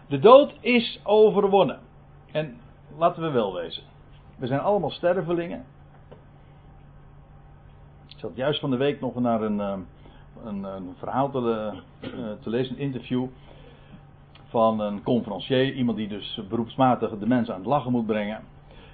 [0.09, 1.79] De dood is overwonnen.
[2.33, 2.57] En
[2.99, 3.83] laten we wel wezen.
[4.39, 5.65] We zijn allemaal stervelingen.
[8.07, 9.79] Ik zat juist van de week nog naar een, eh,
[10.45, 13.27] een, verhaal te, uh, te lezen, een interview
[14.49, 18.43] van een conferencier, iemand die dus beroepsmatig de mensen aan het lachen moet brengen.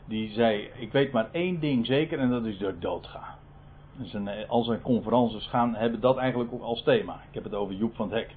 [0.05, 3.39] Die zei: Ik weet maar één ding zeker en dat is dat ik doodga.
[3.97, 7.15] Dus een, al zijn conferences gaan, hebben dat eigenlijk ook als thema.
[7.15, 8.37] Ik heb het over Joep van het Hek.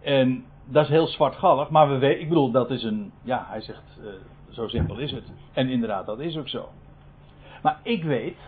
[0.00, 3.98] En dat is heel zwartgallig, maar we ik bedoel, dat is een, ja, hij zegt,
[4.00, 4.08] uh,
[4.50, 5.32] zo simpel is het.
[5.52, 6.68] En inderdaad, dat is ook zo.
[7.62, 8.38] Maar ik weet,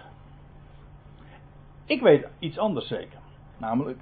[1.85, 3.19] ik weet iets anders zeker.
[3.57, 4.01] Namelijk,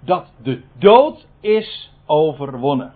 [0.00, 2.92] dat de dood is overwonnen.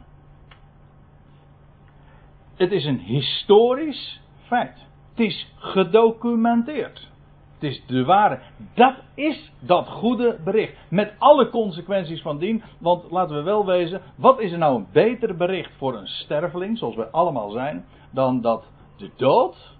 [2.55, 4.87] Het is een historisch feit.
[5.11, 7.09] Het is gedocumenteerd.
[7.55, 8.40] Het is de ware.
[8.75, 10.77] Dat is dat goede bericht.
[10.88, 12.62] Met alle consequenties van dien.
[12.79, 14.01] Want laten we wel wezen.
[14.17, 17.85] Wat is er nou een beter bericht voor een sterveling, zoals wij allemaal zijn.
[18.11, 18.64] dan dat
[18.97, 19.73] de dood.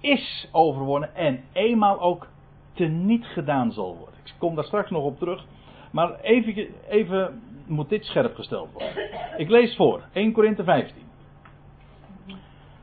[0.00, 1.14] is overwonnen.
[1.14, 2.28] en eenmaal ook
[2.72, 4.14] teniet gedaan zal worden.
[4.24, 5.44] Ik kom daar straks nog op terug.
[5.90, 8.92] Maar even, even moet dit scherp gesteld worden.
[9.36, 10.02] Ik lees voor.
[10.12, 11.02] 1 Korinthe 15.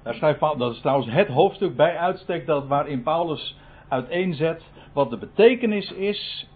[0.04, 4.63] Daar schrijft Paulus, dat is trouwens het hoofdstuk bij uitstek dat waarin Paulus uiteenzet
[4.94, 6.50] wat de betekenis is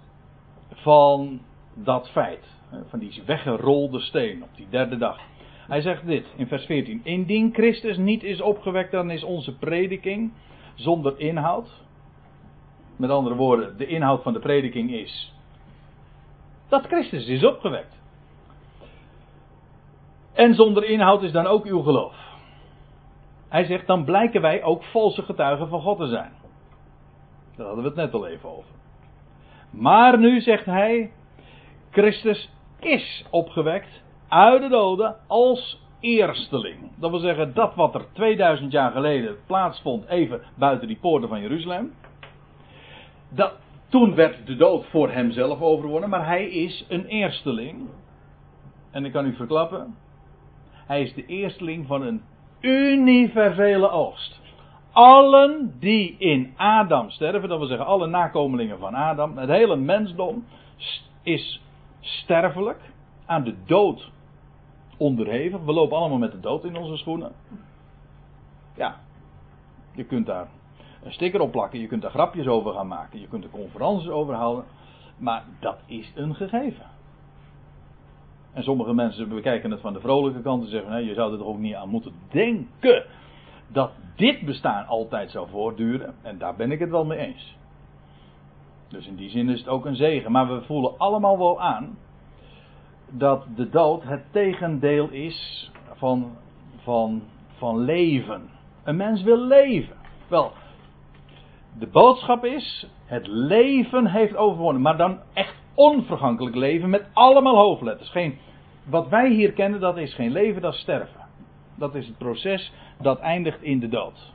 [0.70, 1.42] van
[1.74, 2.54] dat feit.
[2.88, 5.20] Van die weggerolde steen op die derde dag.
[5.68, 7.02] Hij zegt dit in vers 14.
[7.04, 10.34] Indien Christus niet is opgewekt, dan is onze prediking
[10.76, 11.84] zonder inhoud.
[12.96, 15.34] Met andere woorden, de inhoud van de prediking is
[16.68, 17.95] dat Christus is opgewekt.
[20.36, 22.16] En zonder inhoud is dan ook uw geloof.
[23.50, 26.32] Hij zegt, dan blijken wij ook valse getuigen van God te zijn.
[27.56, 28.72] Daar hadden we het net al even over.
[29.70, 31.12] Maar nu zegt hij,
[31.92, 36.92] Christus is opgewekt uit de doden als eersteling.
[36.96, 41.42] Dat wil zeggen, dat wat er 2000 jaar geleden plaatsvond, even buiten die poorten van
[41.42, 41.94] Jeruzalem.
[43.30, 43.54] Dat,
[43.90, 47.88] toen werd de dood voor hemzelf overwonnen, maar hij is een eersteling.
[48.92, 49.96] En ik kan u verklappen,
[50.86, 52.22] hij is de eersteling van een
[52.62, 54.40] universele oogst.
[54.92, 60.46] Allen die in Adam sterven, dat wil zeggen alle nakomelingen van Adam, het hele mensdom
[61.24, 61.62] is
[62.00, 62.80] sterfelijk,
[63.26, 64.12] aan de dood
[64.98, 65.60] onderhevig.
[65.62, 67.32] We lopen allemaal met de dood in onze schoenen.
[68.76, 69.00] Ja,
[69.92, 70.48] je kunt daar
[71.04, 74.10] een sticker op plakken, je kunt daar grapjes over gaan maken, je kunt er conferences
[74.10, 74.66] over houden,
[75.18, 76.86] maar dat is een gegeven.
[78.56, 81.38] En sommige mensen bekijken het van de vrolijke kant en zeggen: nee, je zou er
[81.38, 83.06] toch ook niet aan moeten denken
[83.68, 86.16] dat dit bestaan altijd zou voortduren.
[86.22, 87.58] En daar ben ik het wel mee eens.
[88.88, 90.32] Dus in die zin is het ook een zegen.
[90.32, 91.98] Maar we voelen allemaal wel aan
[93.10, 96.32] dat de dood het tegendeel is van,
[96.78, 97.22] van,
[97.58, 98.50] van leven.
[98.84, 99.96] Een mens wil leven.
[100.28, 100.52] Wel,
[101.80, 104.82] de boodschap is: het leven heeft overwonnen.
[104.82, 108.10] Maar dan echt onvergankelijk leven met allemaal hoofdletters.
[108.10, 108.38] Geen,
[108.84, 111.26] wat wij hier kennen, dat is geen leven, dat is sterven.
[111.76, 114.34] Dat is het proces dat eindigt in de dood.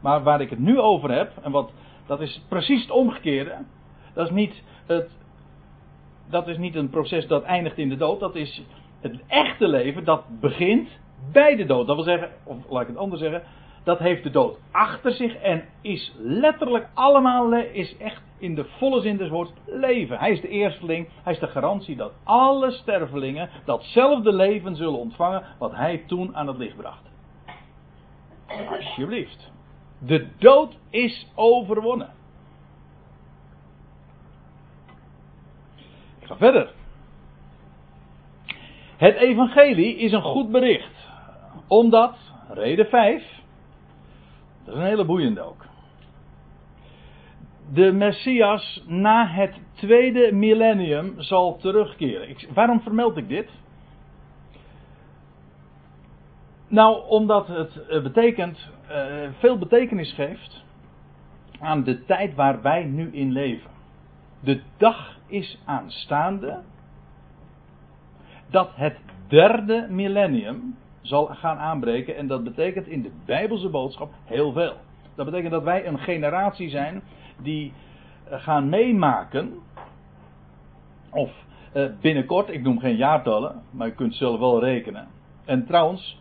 [0.00, 1.70] Maar waar ik het nu over heb, en wat,
[2.06, 3.54] dat is precies het omgekeerde.
[4.14, 5.10] Dat is niet het,
[6.30, 8.20] dat is niet een proces dat eindigt in de dood.
[8.20, 8.62] Dat is
[9.00, 10.88] het echte leven dat begint
[11.32, 11.86] bij de dood.
[11.86, 13.42] Dat wil zeggen, of laat ik het anders zeggen,
[13.86, 19.00] dat heeft de dood achter zich en is letterlijk allemaal, is echt in de volle
[19.00, 20.18] zin des woords leven.
[20.18, 25.42] Hij is de eersteling, hij is de garantie dat alle stervelingen datzelfde leven zullen ontvangen
[25.58, 27.10] wat hij toen aan het licht bracht.
[28.70, 29.52] Alsjeblieft.
[29.98, 32.10] De dood is overwonnen.
[36.18, 36.72] Ik ga verder.
[38.96, 41.08] Het evangelie is een goed bericht.
[41.66, 42.16] Omdat,
[42.48, 43.35] reden 5,
[44.66, 45.64] dat is een hele boeiende ook.
[47.72, 52.36] De Messias na het tweede millennium zal terugkeren.
[52.54, 53.50] Waarom vermeld ik dit?
[56.68, 60.64] Nou, omdat het eh, betekent, uh, veel betekenis geeft
[61.60, 63.70] aan de tijd waar wij nu in leven.
[64.40, 66.62] De dag is aanstaande
[68.50, 70.76] dat het derde millennium
[71.06, 72.16] zal gaan aanbreken.
[72.16, 74.74] En dat betekent in de Bijbelse boodschap heel veel.
[75.14, 77.02] Dat betekent dat wij een generatie zijn
[77.42, 77.72] die
[78.24, 79.54] eh, gaan meemaken.
[81.10, 81.30] Of
[81.72, 85.08] eh, binnenkort, ik noem geen jaartallen, maar je kunt zelf wel rekenen.
[85.44, 86.20] En trouwens.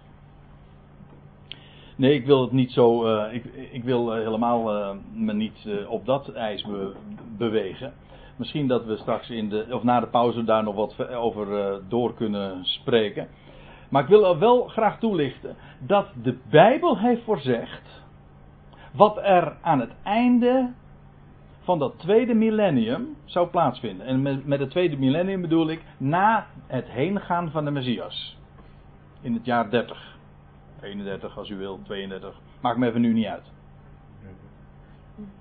[1.96, 3.08] Nee, ik wil het niet zo.
[3.08, 6.68] Uh, ik, ik, wil helemaal me niet op dat ijs
[7.38, 7.94] bewegen.
[8.36, 12.14] Misschien dat we straks in de, of na de pauze daar nog wat over door
[12.14, 13.28] kunnen spreken.
[13.90, 18.04] Maar ik wil er wel graag toelichten dat de Bijbel heeft voorzegd
[18.92, 20.72] wat er aan het einde
[21.62, 24.06] van dat tweede millennium zou plaatsvinden.
[24.06, 28.38] En met, met het tweede millennium bedoel ik na het heengaan van de Messias.
[29.22, 30.18] In het jaar 30.
[30.82, 32.40] 31 als u wil, 32.
[32.62, 33.44] Maakt me even nu niet uit.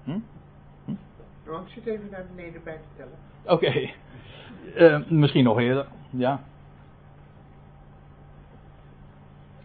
[0.04, 0.18] Hm?
[0.84, 0.94] Hm?
[1.48, 3.18] Oh, ik zit even naar beneden bij te tellen.
[3.42, 3.52] Oké.
[3.52, 3.94] Okay.
[4.74, 6.42] Uh, eh, misschien nog eerder, ja.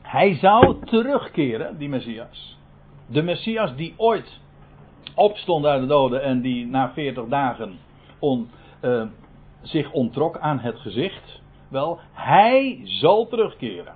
[0.10, 2.57] Hij zou terugkeren, die Messias.
[3.05, 4.39] De Messias die ooit
[5.16, 7.78] opstond uit de doden en die na 40 dagen
[8.20, 8.49] on,
[8.82, 9.03] uh,
[9.62, 11.41] zich ontrok aan het gezicht.
[11.68, 13.93] Wel, hij zal terugkeren.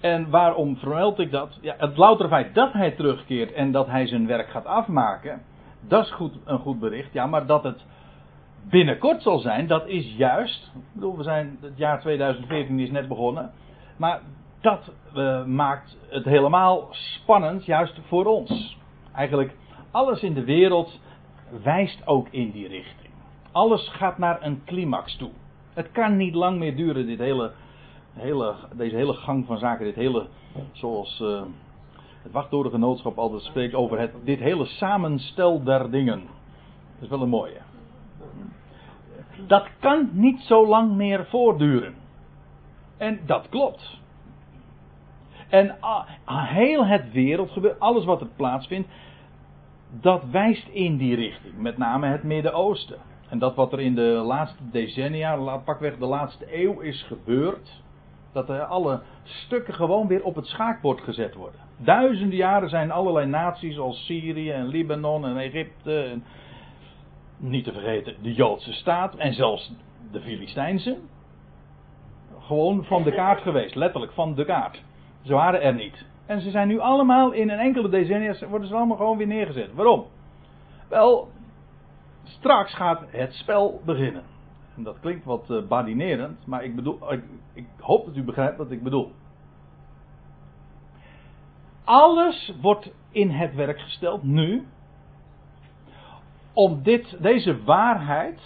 [0.00, 1.58] En waarom vermeld ik dat?
[1.60, 5.42] Ja, het louter feit dat hij terugkeert en dat hij zijn werk gaat afmaken,
[5.88, 7.12] dat is goed, een goed bericht.
[7.12, 7.84] Ja, maar dat het
[8.62, 10.72] binnenkort zal zijn, dat is juist.
[10.74, 13.50] Ik bedoel, we zijn, het jaar 2014 is net begonnen.
[13.96, 14.20] Maar
[14.62, 18.78] dat uh, maakt het helemaal spannend, juist voor ons.
[19.14, 19.54] Eigenlijk
[19.90, 21.00] alles in de wereld
[21.62, 23.10] wijst ook in die richting.
[23.52, 25.30] Alles gaat naar een climax toe.
[25.72, 27.52] Het kan niet lang meer duren, dit hele,
[28.12, 30.26] hele, deze hele gang van zaken, dit hele,
[30.72, 31.42] zoals uh,
[32.22, 36.20] het wachttorengenootschap altijd spreekt over het, dit hele samenstel der dingen.
[36.94, 37.60] Dat is wel een mooie.
[39.46, 41.94] Dat kan niet zo lang meer voortduren.
[42.96, 44.00] En dat klopt.
[45.52, 45.76] En
[46.26, 48.88] heel het wereldgebeuren, alles wat er plaatsvindt,
[50.00, 51.58] dat wijst in die richting.
[51.58, 52.98] Met name het Midden-Oosten.
[53.28, 57.82] En dat wat er in de laatste decennia, pakweg de laatste eeuw is gebeurd.
[58.32, 61.60] Dat er alle stukken gewoon weer op het schaakbord gezet worden.
[61.76, 66.02] Duizenden jaren zijn allerlei naties als Syrië en Libanon en Egypte.
[66.02, 66.24] En
[67.36, 69.72] niet te vergeten de Joodse staat en zelfs
[70.12, 70.98] de Filistijnse.
[72.38, 74.82] Gewoon van de kaart geweest, letterlijk van de kaart.
[75.22, 76.04] Ze waren er niet.
[76.26, 79.74] En ze zijn nu allemaal in een enkele decennia worden ze allemaal gewoon weer neergezet.
[79.74, 80.06] Waarom?
[80.88, 81.28] Wel,
[82.24, 84.22] straks gaat het spel beginnen.
[84.76, 88.56] En dat klinkt wat uh, badinerend, maar ik, bedoel, ik, ik hoop dat u begrijpt
[88.56, 89.12] wat ik bedoel.
[91.84, 94.66] Alles wordt in het werk gesteld nu.
[96.52, 98.40] Om dit, deze waarheid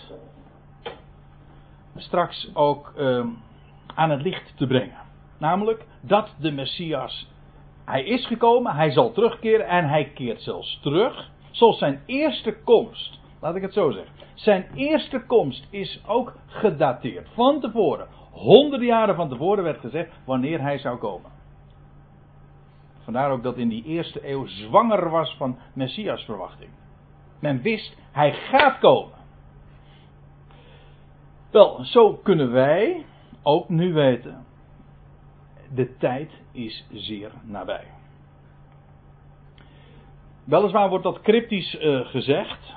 [1.97, 3.27] straks ook uh,
[3.95, 5.06] aan het licht te brengen.
[5.39, 7.27] Namelijk dat de Messias
[7.87, 11.31] hij is gekomen, hij zal terugkeren en hij keert zelfs terug.
[11.51, 13.19] Zoals zijn eerste komst.
[13.41, 14.15] Laat ik het zo zeggen.
[14.35, 17.29] Zijn eerste komst is ook gedateerd.
[17.35, 18.07] Van tevoren.
[18.31, 21.31] Honderden jaren van tevoren werd gezegd wanneer hij zou komen.
[23.05, 26.71] Vandaar ook dat in die eerste eeuw zwanger was van Messias verwachting.
[27.41, 29.19] Men wist, hij gaat komen.
[31.51, 33.05] Wel, zo kunnen wij
[33.43, 34.46] ook nu weten
[35.75, 37.85] de tijd is zeer nabij.
[40.45, 42.75] Weliswaar wordt dat cryptisch uh, gezegd.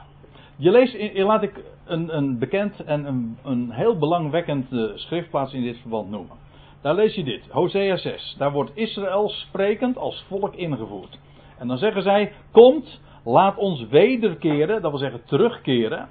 [0.55, 5.61] Je leest, laat ik een, een bekend en een, een heel belangwekkend uh, schriftplaats in
[5.63, 6.35] dit verband noemen.
[6.81, 8.35] Daar lees je dit, Hosea 6.
[8.37, 11.19] Daar wordt Israël sprekend als volk ingevoerd.
[11.57, 16.09] En dan zeggen zij: Komt, laat ons wederkeren, dat wil zeggen terugkeren,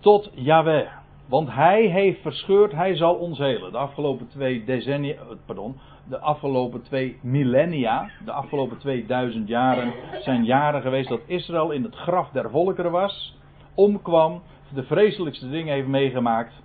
[0.00, 0.88] tot Yahweh.
[1.26, 3.72] Want hij heeft verscheurd, hij zal ons helen.
[3.72, 5.76] De afgelopen twee decennia, eh, pardon,
[6.08, 11.94] de afgelopen twee millennia, de afgelopen 2000 jaren zijn jaren geweest dat Israël in het
[11.94, 13.38] graf der volkeren was,
[13.74, 14.42] omkwam,
[14.74, 16.62] de vreselijkste dingen heeft meegemaakt.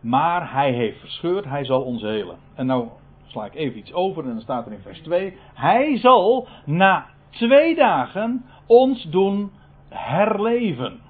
[0.00, 2.36] Maar hij heeft verscheurd, hij zal ons helen.
[2.54, 2.88] En nou
[3.26, 7.06] sla ik even iets over en dan staat er in vers 2: Hij zal na
[7.30, 9.50] twee dagen ons doen
[9.88, 11.00] herleven.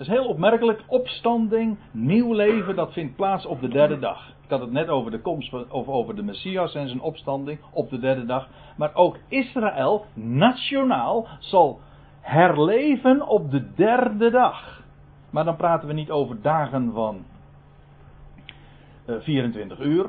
[0.00, 0.82] Dat is heel opmerkelijk.
[0.86, 4.28] Opstanding, nieuw leven, dat vindt plaats op de derde dag.
[4.44, 7.90] Ik had het net over de komst of over de Messias en zijn opstanding op
[7.90, 8.48] de derde dag.
[8.76, 11.80] Maar ook Israël, nationaal, zal
[12.20, 14.82] herleven op de derde dag.
[15.30, 17.24] Maar dan praten we niet over dagen van
[19.06, 20.06] 24 eh, uur.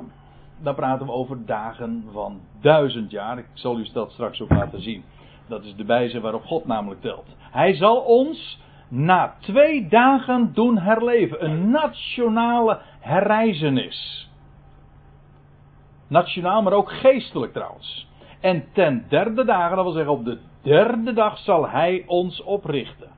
[0.61, 3.37] Dan praten we over dagen van duizend jaar.
[3.37, 5.03] Ik zal u dat straks ook laten zien.
[5.47, 7.27] Dat is de wijze waarop God namelijk telt.
[7.39, 8.59] Hij zal ons
[8.91, 11.45] na twee dagen doen herleven.
[11.45, 14.29] Een nationale herreizenis.
[16.07, 18.07] Nationaal, maar ook geestelijk trouwens.
[18.39, 23.09] En ten derde dagen, dat wil zeggen op de derde dag, zal hij ons oprichten.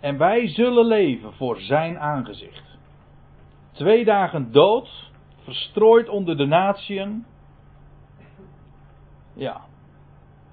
[0.00, 2.78] En wij zullen leven voor zijn aangezicht.
[3.72, 5.10] Twee dagen dood,
[5.42, 7.24] verstrooid onder de natieën.
[9.34, 9.60] Ja.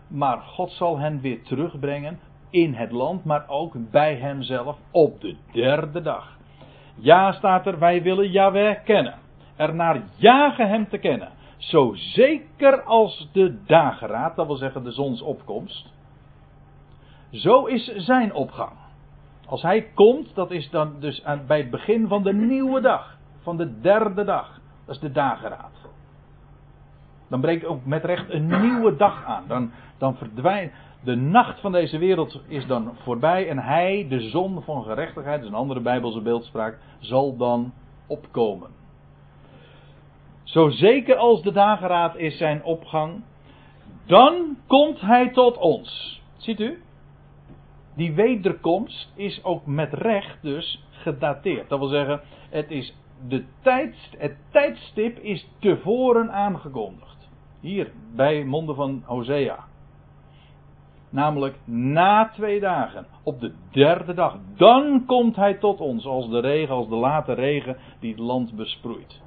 [0.07, 2.19] Maar God zal hen weer terugbrengen
[2.49, 6.37] in het land, maar ook bij hemzelf op de derde dag.
[6.95, 9.15] Ja, staat er, wij willen Yahweh kennen.
[9.55, 11.29] Ernaar jagen hem te kennen.
[11.57, 15.93] Zo zeker als de dageraad, dat wil zeggen de zonsopkomst.
[17.31, 18.71] Zo is zijn opgang.
[19.45, 23.17] Als hij komt, dat is dan dus aan, bij het begin van de nieuwe dag.
[23.41, 24.59] Van de derde dag.
[24.85, 25.71] Dat is de dageraad.
[27.27, 29.43] Dan breekt ook met recht een nieuwe dag aan.
[29.47, 30.71] Dan, dan verdwijnt.
[31.03, 33.49] De nacht van deze wereld is dan voorbij.
[33.49, 37.73] En hij, de zon van gerechtigheid, is een andere Bijbelse beeldspraak, zal dan
[38.07, 38.69] opkomen.
[40.43, 43.23] Zo zeker als de dageraad is zijn opgang,
[44.05, 46.21] dan komt hij tot ons.
[46.37, 46.81] Ziet u?
[47.95, 51.69] Die wederkomst is ook met recht dus gedateerd.
[51.69, 52.95] Dat wil zeggen, het, is
[53.27, 53.43] de
[54.17, 57.16] het tijdstip is tevoren aangekondigd.
[57.67, 59.57] Hier, bij monden van Hosea.
[61.09, 64.37] Namelijk na twee dagen, op de derde dag.
[64.55, 68.55] Dan komt hij tot ons als de regen, als de late regen die het land
[68.55, 69.21] besproeit.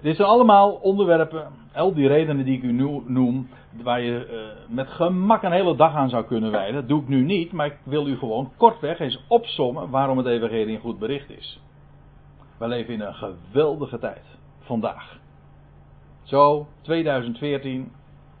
[0.00, 3.48] Dit zijn allemaal onderwerpen, al die redenen die ik u nu noem,
[3.82, 6.74] waar je uh, met gemak een hele dag aan zou kunnen wijden.
[6.74, 10.26] Dat doe ik nu niet, maar ik wil u gewoon kortweg eens opsommen waarom het
[10.26, 11.60] evangelie een goed bericht is.
[12.58, 14.24] We leven in een geweldige tijd,
[14.60, 15.24] vandaag.
[16.26, 17.92] Zo, 2014,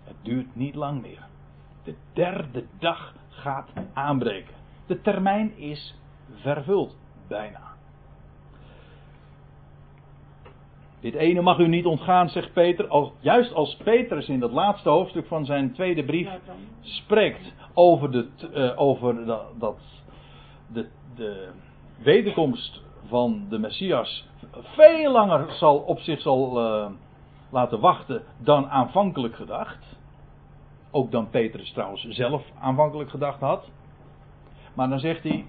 [0.04, 1.26] het duurt niet lang meer.
[1.84, 4.54] De derde dag gaat aanbreken.
[4.86, 5.94] De termijn is
[6.34, 6.96] vervuld,
[7.28, 7.60] bijna.
[11.00, 13.10] Dit ene mag u niet ontgaan, zegt Peter.
[13.20, 16.28] Juist als Petrus in dat laatste hoofdstuk van zijn tweede brief
[16.80, 19.78] spreekt over, de, uh, over dat, dat
[20.72, 21.48] de, de
[22.02, 24.26] wederkomst van de Messias
[24.62, 26.86] veel langer zal, op zich zal uh,
[27.56, 29.96] laten wachten dan aanvankelijk gedacht.
[30.90, 33.70] Ook dan Petrus trouwens zelf aanvankelijk gedacht had.
[34.74, 35.44] Maar dan zegt hij: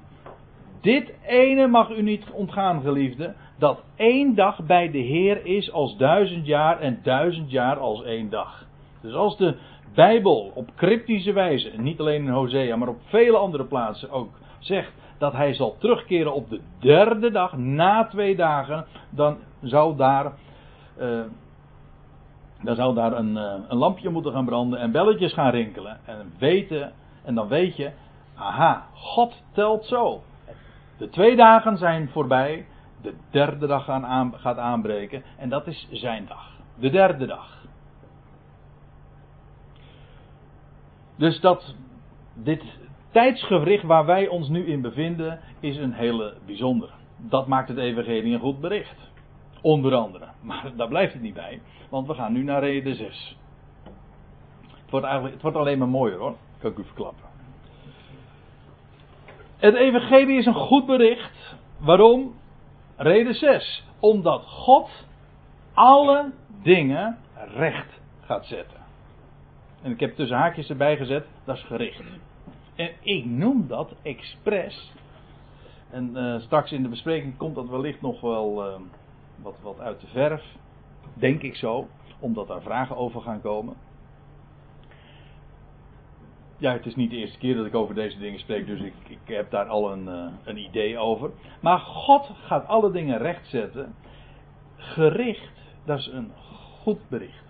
[0.82, 5.98] Dit ene mag u niet ontgaan, geliefde dat één dag bij de Heer is als
[5.98, 8.66] duizend jaar en duizend jaar als één dag.
[9.02, 9.56] Dus als de
[9.94, 14.30] Bijbel op cryptische wijze, niet alleen in Hosea, maar op vele andere plaatsen ook
[14.60, 20.34] zegt dat hij zal terugkeren op de derde dag, na twee dagen, dan zou daar,
[21.00, 21.22] uh,
[22.62, 26.00] dan zou daar een, uh, een lampje moeten gaan branden en belletjes gaan rinkelen.
[26.06, 26.94] En weten,
[27.24, 27.92] en dan weet je,
[28.36, 30.22] aha, God telt zo.
[30.98, 32.66] De twee dagen zijn voorbij
[33.02, 35.24] de derde dag aan, gaat aanbreken.
[35.38, 36.52] En dat is zijn dag.
[36.76, 37.66] De derde dag.
[41.16, 41.76] Dus dat
[42.34, 42.64] dit
[43.12, 46.92] tijdsgewricht waar wij ons nu in bevinden, is een hele bijzondere.
[47.18, 49.12] Dat maakt het evangelie een goed bericht.
[49.68, 50.28] Onder andere.
[50.42, 51.62] Maar daar blijft het niet bij.
[51.90, 53.38] Want we gaan nu naar reden 6.
[54.72, 56.36] Het wordt, eigenlijk, het wordt alleen maar mooier hoor.
[56.60, 57.26] Kan ik u verklappen.
[59.58, 61.56] Het evangelie is een goed bericht.
[61.78, 62.34] Waarom?
[62.96, 63.84] Reden 6.
[64.00, 64.90] Omdat God
[65.74, 67.18] alle dingen
[67.56, 68.80] recht gaat zetten.
[69.82, 72.04] En ik heb tussen haakjes erbij gezet, dat is gericht.
[72.76, 74.92] En ik noem dat expres.
[75.90, 78.76] En uh, straks in de bespreking komt dat wellicht nog wel uh,
[79.42, 80.44] wat, wat uit de verf.
[81.14, 81.88] Denk ik zo,
[82.20, 83.76] omdat daar vragen over gaan komen
[86.58, 88.94] ja, het is niet de eerste keer dat ik over deze dingen spreek, dus ik,
[89.08, 91.32] ik heb daar al een, uh, een idee over.
[91.62, 93.96] Maar God gaat alle dingen rechtzetten.
[94.76, 96.32] Gericht, dat is een
[96.82, 97.46] goed bericht.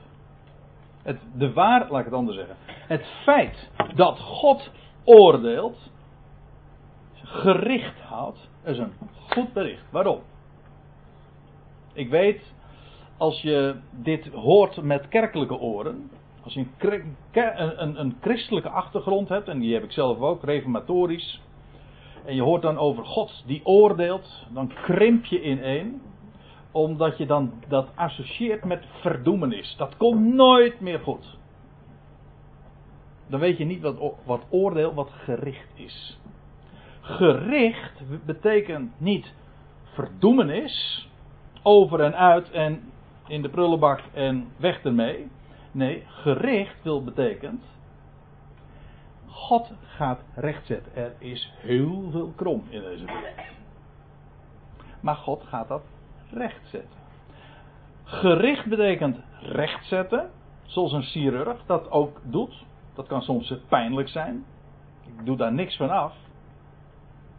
[1.03, 2.55] Het, de waar, laat ik het anders zeggen.
[2.65, 4.71] Het feit dat God
[5.03, 5.91] oordeelt,
[7.13, 8.93] gericht houdt, is een
[9.29, 9.91] goed bericht.
[9.91, 10.21] Waarom?
[11.97, 12.53] Ik weet,
[13.17, 16.09] als je dit hoort met kerkelijke oren,
[16.43, 21.41] als je een, een, een, christelijke achtergrond hebt, en die heb ik zelf ook, reformatorisch.
[22.25, 26.01] En je hoort dan over God die oordeelt, dan krimp je ineen.
[26.71, 29.75] Omdat je dan dat associeert met verdoemenis.
[29.77, 31.37] Dat komt nooit meer goed.
[33.27, 36.19] Dan weet je niet wat, wat oordeel, wat gericht is.
[37.01, 39.33] Gericht betekent niet
[39.97, 41.06] verdoemenis,
[41.67, 42.91] over en uit en
[43.27, 45.27] in de prullenbak en weg ermee.
[45.71, 47.63] Nee, gericht wil betekent.
[49.25, 50.95] God gaat rechtzetten.
[50.95, 53.35] Er is heel veel krom in deze wereld.
[54.99, 55.81] Maar God gaat dat
[56.31, 56.99] rechtzetten.
[58.03, 60.29] Gericht betekent rechtzetten.
[60.63, 62.65] Zoals een chirurg dat ook doet.
[62.93, 64.45] Dat kan soms pijnlijk zijn.
[65.05, 66.13] Ik doe daar niks van af.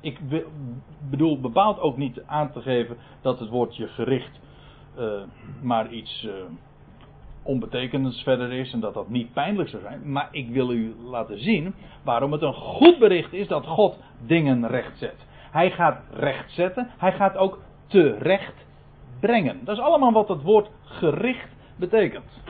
[0.00, 0.18] Ik
[1.10, 4.40] bedoel bepaald ook niet aan te geven dat het woordje gericht
[4.98, 5.22] uh,
[5.62, 6.24] maar iets.
[6.24, 6.32] Uh,
[7.48, 10.12] onbetekenends verder is en dat dat niet pijnlijk zou zijn.
[10.12, 14.66] Maar ik wil u laten zien waarom het een goed bericht is dat God dingen
[14.66, 15.26] rechtzet.
[15.50, 18.66] Hij gaat rechtzetten, hij gaat ook terecht
[19.20, 19.64] brengen.
[19.64, 22.42] Dat is allemaal wat het woord gericht betekent.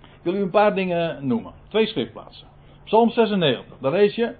[0.00, 1.52] Ik wil u een paar dingen noemen.
[1.68, 2.46] Twee schriftplaatsen.
[2.84, 4.34] Psalm 96, daar lees je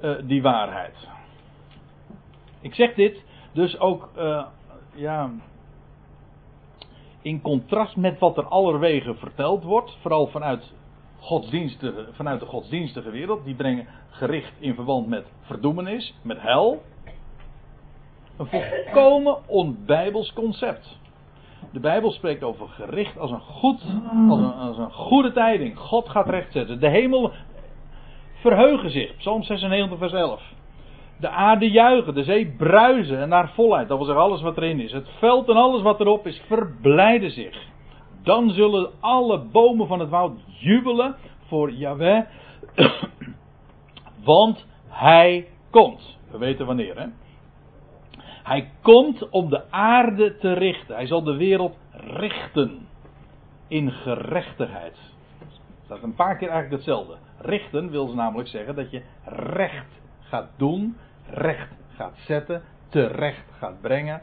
[0.00, 1.08] uh, die waarheid.
[2.60, 4.46] Ik zeg dit dus ook uh,
[4.94, 5.30] ja,
[7.22, 10.74] in contrast met wat er allerwege verteld wordt, vooral vanuit,
[11.18, 13.44] godsdienstige, vanuit de godsdienstige wereld.
[13.44, 16.82] Die brengen gericht in verband met verdoemenis, met hel.
[18.36, 20.98] Een volkomen onbijbels concept.
[21.72, 23.82] De Bijbel spreekt over gericht als een, goed,
[24.58, 25.78] als een goede tijding.
[25.78, 26.80] God gaat rechtzetten.
[26.80, 27.32] De hemel
[28.40, 29.16] verheugen zich.
[29.16, 30.42] Psalm 96 vers 11.
[31.20, 33.88] De aarde juichen, de zee bruisen en naar volheid.
[33.88, 34.92] Dat wil zeggen alles wat erin is.
[34.92, 37.66] Het veld en alles wat erop is, verblijden zich.
[38.22, 41.16] Dan zullen alle bomen van het woud jubelen
[41.46, 42.24] voor Yahweh.
[44.24, 46.18] Want hij komt.
[46.30, 47.06] We weten wanneer, hè?
[48.42, 50.94] Hij komt om de aarde te richten.
[50.94, 52.88] Hij zal de wereld richten.
[53.68, 54.96] In gerechtigheid.
[55.88, 57.16] Dat staat een paar keer eigenlijk hetzelfde.
[57.38, 60.96] Richten wil ze namelijk zeggen dat je recht gaat doen,
[61.30, 64.22] recht gaat zetten, terecht gaat brengen.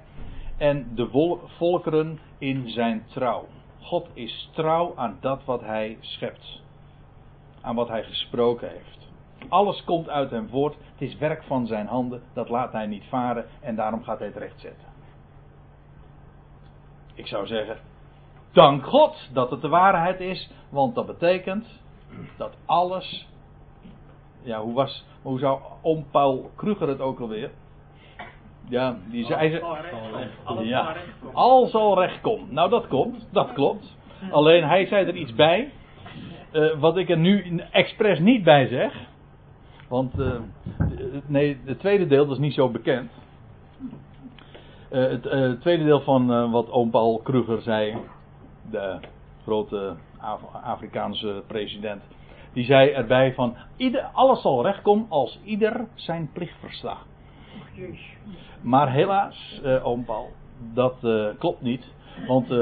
[0.58, 3.48] En de volkeren in zijn trouw.
[3.82, 6.62] God is trouw aan dat wat hij schept.
[7.62, 9.10] Aan wat hij gesproken heeft.
[9.50, 10.76] Alles komt uit hem voort.
[10.92, 12.22] Het is werk van zijn handen.
[12.34, 13.46] Dat laat hij niet varen.
[13.62, 14.88] En daarom gaat hij het recht zetten.
[17.14, 17.78] Ik zou zeggen.
[18.56, 20.50] Dank God dat het de waarheid is.
[20.70, 21.66] Want dat betekent
[22.38, 23.28] dat alles.
[24.44, 27.52] Ja, hoe, was, hoe zou oom Paul Kruger het ook alweer?
[28.70, 30.64] Ja, die zei ze.
[30.64, 30.96] Ja,
[31.34, 32.54] al zal recht komen.
[32.54, 33.98] Nou, dat komt, dat klopt.
[34.32, 35.72] Alleen hij zei er iets bij.
[36.52, 38.94] Uh, wat ik er nu expres niet bij zeg.
[39.90, 40.32] Want uh,
[41.26, 43.12] nee, het tweede deel is niet zo bekend.
[44.92, 47.98] Uh, het tweede deel van wat oom Paul Kruger zei,
[48.72, 49.00] de
[49.44, 52.04] grote Af Afrikaanse president,
[52.54, 57.06] die zei erbij van ieder, alles zal recht komen als ieder zijn plicht verstaat.
[58.62, 59.62] Maar helaas,
[60.06, 60.30] Paul,
[60.74, 60.96] dat
[61.40, 61.94] klopt niet.
[62.28, 62.54] Want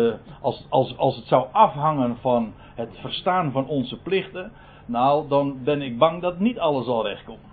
[0.42, 4.52] als, als, als het zou afhangen van het verstaan van onze plichten,
[4.86, 7.52] nou, dan ben ik bang dat niet alles zal rechtkomen.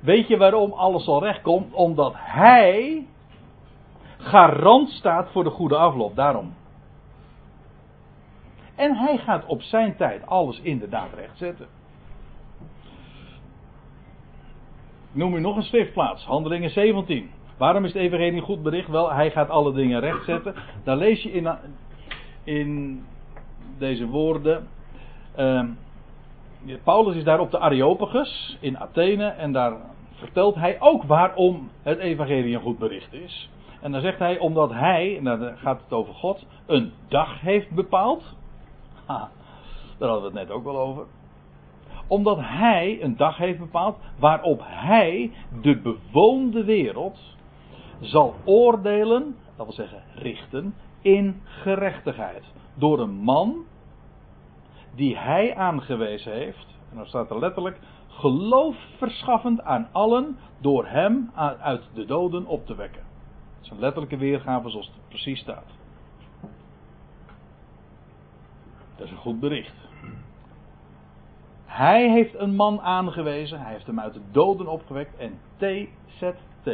[0.00, 1.72] Weet je waarom alles zal rechtkomen?
[1.72, 3.06] Omdat hij
[4.18, 6.16] garant staat voor de goede afloop.
[6.16, 6.54] Daarom.
[8.78, 11.66] En hij gaat op zijn tijd alles inderdaad rechtzetten.
[15.12, 17.30] Noem u nog een schriftplaats, Handelingen 17.
[17.56, 18.88] Waarom is het evangelie goed bericht?
[18.88, 20.54] Wel, hij gaat alle dingen rechtzetten.
[20.84, 21.48] Daar lees je in,
[22.44, 23.02] in
[23.78, 24.68] deze woorden.
[25.38, 25.64] Uh,
[26.84, 29.72] Paulus is daar op de Areopagus in Athene en daar
[30.12, 33.50] vertelt hij ook waarom het evangelie een goed bericht is.
[33.80, 37.70] En dan zegt hij, omdat hij, en dan gaat het over God, een dag heeft
[37.70, 38.36] bepaald.
[39.98, 41.06] Daar hadden we het net ook wel over.
[42.06, 45.32] Omdat hij een dag heeft bepaald waarop hij
[45.62, 47.36] de bewoonde wereld
[48.00, 52.44] zal oordelen, dat wil zeggen richten, in gerechtigheid.
[52.74, 53.64] Door een man
[54.94, 56.66] die hij aangewezen heeft.
[56.90, 57.78] En dan staat er letterlijk
[58.08, 61.30] geloof verschaffend aan allen door hem
[61.60, 63.02] uit de doden op te wekken.
[63.56, 65.77] Dat is een letterlijke weergave zoals het precies staat.
[68.98, 69.74] Dat is een goed bericht.
[71.64, 76.70] Hij heeft een man aangewezen, hij heeft hem uit de doden opgewekt en TZT,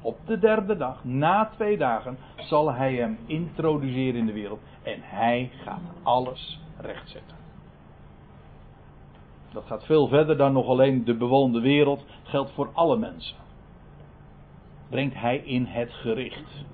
[0.00, 4.98] op de derde dag, na twee dagen, zal hij hem introduceren in de wereld en
[5.02, 7.36] hij gaat alles rechtzetten.
[9.52, 12.04] Dat gaat veel verder dan nog alleen de bewoonde wereld.
[12.22, 13.36] Geldt voor alle mensen.
[14.88, 16.64] Brengt hij in het gericht.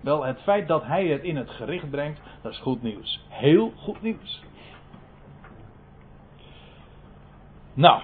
[0.00, 3.24] Wel, het feit dat hij het in het gericht brengt, dat is goed nieuws.
[3.28, 4.42] Heel goed nieuws.
[7.74, 8.02] Nou,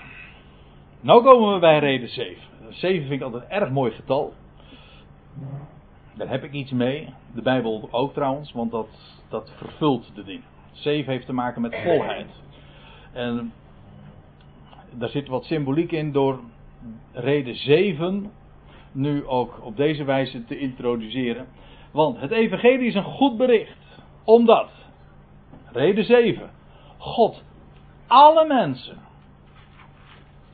[1.01, 2.43] nou komen we bij reden 7.
[2.68, 4.32] 7 vind ik altijd een erg mooi getal.
[6.14, 7.14] Daar heb ik iets mee.
[7.34, 8.88] De Bijbel ook trouwens, want dat,
[9.28, 10.45] dat vervult de dingen.
[10.72, 12.30] 7 heeft te maken met volheid.
[13.12, 13.53] En
[14.90, 16.40] daar zit wat symboliek in door
[17.12, 18.30] reden 7
[18.93, 21.47] nu ook op deze wijze te introduceren.
[21.93, 23.78] Want het evangelie is een goed bericht.
[24.24, 24.70] Omdat,
[25.72, 26.51] reden 7,
[26.99, 27.43] God
[28.07, 28.99] alle mensen,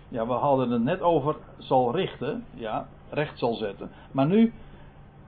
[0.08, 3.90] ja we hadden het net over, zal richten, ja, recht zal zetten.
[4.12, 4.52] Maar nu,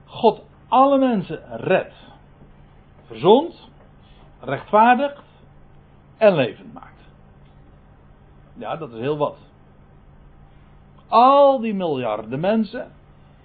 [0.04, 1.94] God alle mensen redt,
[3.06, 3.68] verzond,
[4.40, 5.22] rechtvaardigt
[6.16, 7.08] en levend maakt.
[8.56, 9.36] Ja, dat is heel wat.
[11.08, 12.92] Al die miljarden mensen,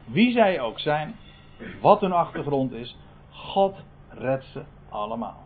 [0.06, 1.16] wie zij ook zijn,
[1.82, 2.98] wat hun achtergrond is,
[3.30, 3.76] God
[4.10, 5.44] redt ze allemaal.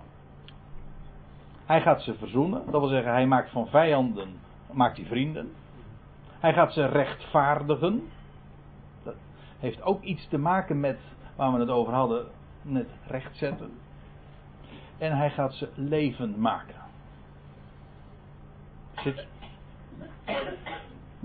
[1.66, 2.62] Hij gaat ze verzoenen.
[2.72, 4.40] Dat wil zeggen, hij maakt van vijanden
[4.72, 5.52] maakt hij vrienden.
[6.40, 8.10] Hij gaat ze rechtvaardigen.
[9.04, 9.16] Dat
[9.60, 11.00] heeft ook iets te maken met
[11.36, 12.26] waar we het over hadden,
[12.62, 13.72] met rechtzetten.
[14.98, 16.76] En hij gaat ze levend maken.
[18.96, 19.28] Zit,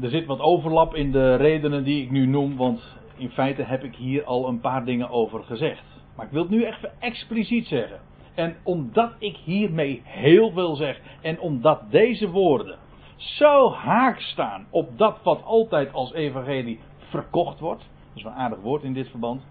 [0.01, 3.85] er zit wat overlap in de redenen die ik nu noem, want in feite heb
[3.85, 5.83] ik hier al een paar dingen over gezegd.
[6.17, 8.01] Maar ik wil het nu echt expliciet zeggen.
[8.35, 12.79] En omdat ik hiermee heel veel zeg, en omdat deze woorden
[13.17, 17.81] zo haak staan op dat wat altijd als evangelie verkocht wordt.
[17.81, 19.47] Dat is een aardig woord in dit verband.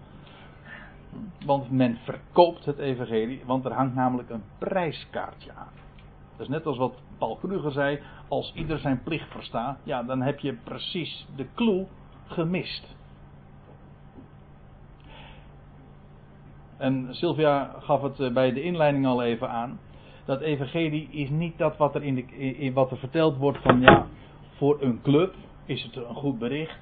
[1.44, 5.72] Want men verkoopt het evangelie, want er hangt namelijk een prijskaartje aan.
[6.36, 10.22] Dat is net als wat Paul Kruger zei, als ieder zijn plicht verstaat, ja, dan
[10.22, 11.86] heb je precies de clue
[12.26, 12.96] gemist.
[16.76, 19.78] En Sylvia gaf het eh, bij de inleiding al even aan.
[20.24, 23.80] Dat evangelie is niet dat wat er, in de, in wat er verteld wordt van
[23.80, 24.06] ja,
[24.56, 26.78] voor een club is het een goed bericht.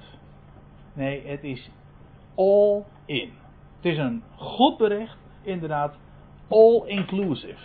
[0.93, 1.69] Nee, het is
[2.35, 3.31] all in.
[3.75, 5.95] Het is een goed bericht, inderdaad,
[6.47, 7.61] all inclusive.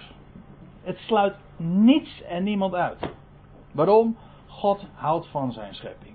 [0.83, 3.11] Het sluit niets en niemand uit.
[3.73, 4.17] Waarom?
[4.47, 6.15] God houdt van zijn schepping.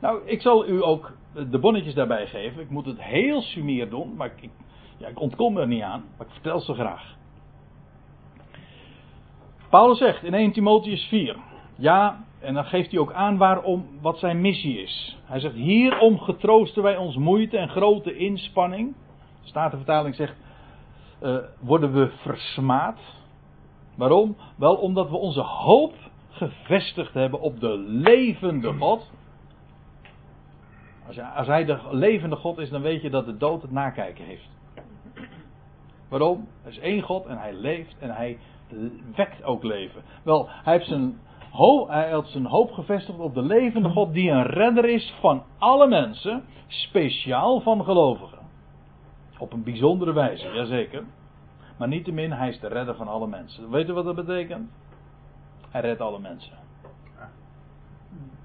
[0.00, 2.62] Nou, ik zal u ook de bonnetjes daarbij geven.
[2.62, 4.50] Ik moet het heel sumier doen, maar ik,
[4.96, 7.18] ja, ik ontkom er niet aan, maar ik vertel ze graag.
[9.70, 11.36] Paulus zegt in 1 Timotheus 4,
[11.76, 15.18] ja, en dan geeft hij ook aan waarom, wat zijn missie is.
[15.24, 18.94] Hij zegt, hierom getroosten wij ons moeite en grote inspanning.
[19.42, 20.34] De Statenvertaling zegt,
[21.22, 22.98] uh, worden we versmaad.
[23.94, 24.36] Waarom?
[24.56, 25.94] Wel omdat we onze hoop
[26.30, 29.10] gevestigd hebben op de levende God.
[31.16, 34.48] Als, hij de levende God is, dan weet je dat de dood het nakijken heeft.
[36.08, 36.48] Waarom?
[36.64, 38.38] Er is één God en hij leeft en hij
[39.16, 40.02] wekt ook leven.
[40.22, 41.18] Wel, hij heeft zijn
[41.50, 41.90] hoop,
[42.24, 47.60] zijn hoop gevestigd op de levende God die een redder is van alle mensen, speciaal
[47.60, 48.38] van gelovigen.
[49.38, 51.04] Op een bijzondere wijze, jazeker.
[51.78, 53.70] Maar niettemin, hij is de redder van alle mensen.
[53.70, 54.70] Weet u wat dat betekent?
[55.70, 56.58] Hij redt alle mensen.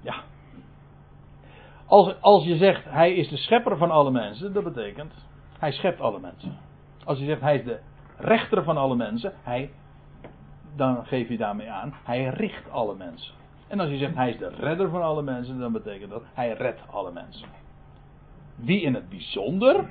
[0.02, 0.14] Ja.
[1.86, 5.12] Als, als je zegt, hij is de schepper van alle mensen, dat betekent,
[5.58, 6.58] hij schept alle mensen.
[7.04, 7.78] Als je zegt, hij is de
[8.16, 9.70] rechter van alle mensen, hij,
[10.76, 13.34] dan geef je daarmee aan, hij richt alle mensen.
[13.68, 16.52] En als je zegt, hij is de redder van alle mensen, dan betekent dat, hij
[16.52, 17.48] redt alle mensen.
[18.54, 19.90] Wie in het bijzonder,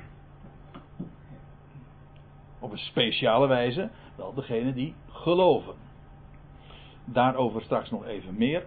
[2.58, 5.74] op een speciale wijze, wel degene die geloven.
[7.04, 8.66] Daarover straks nog even meer.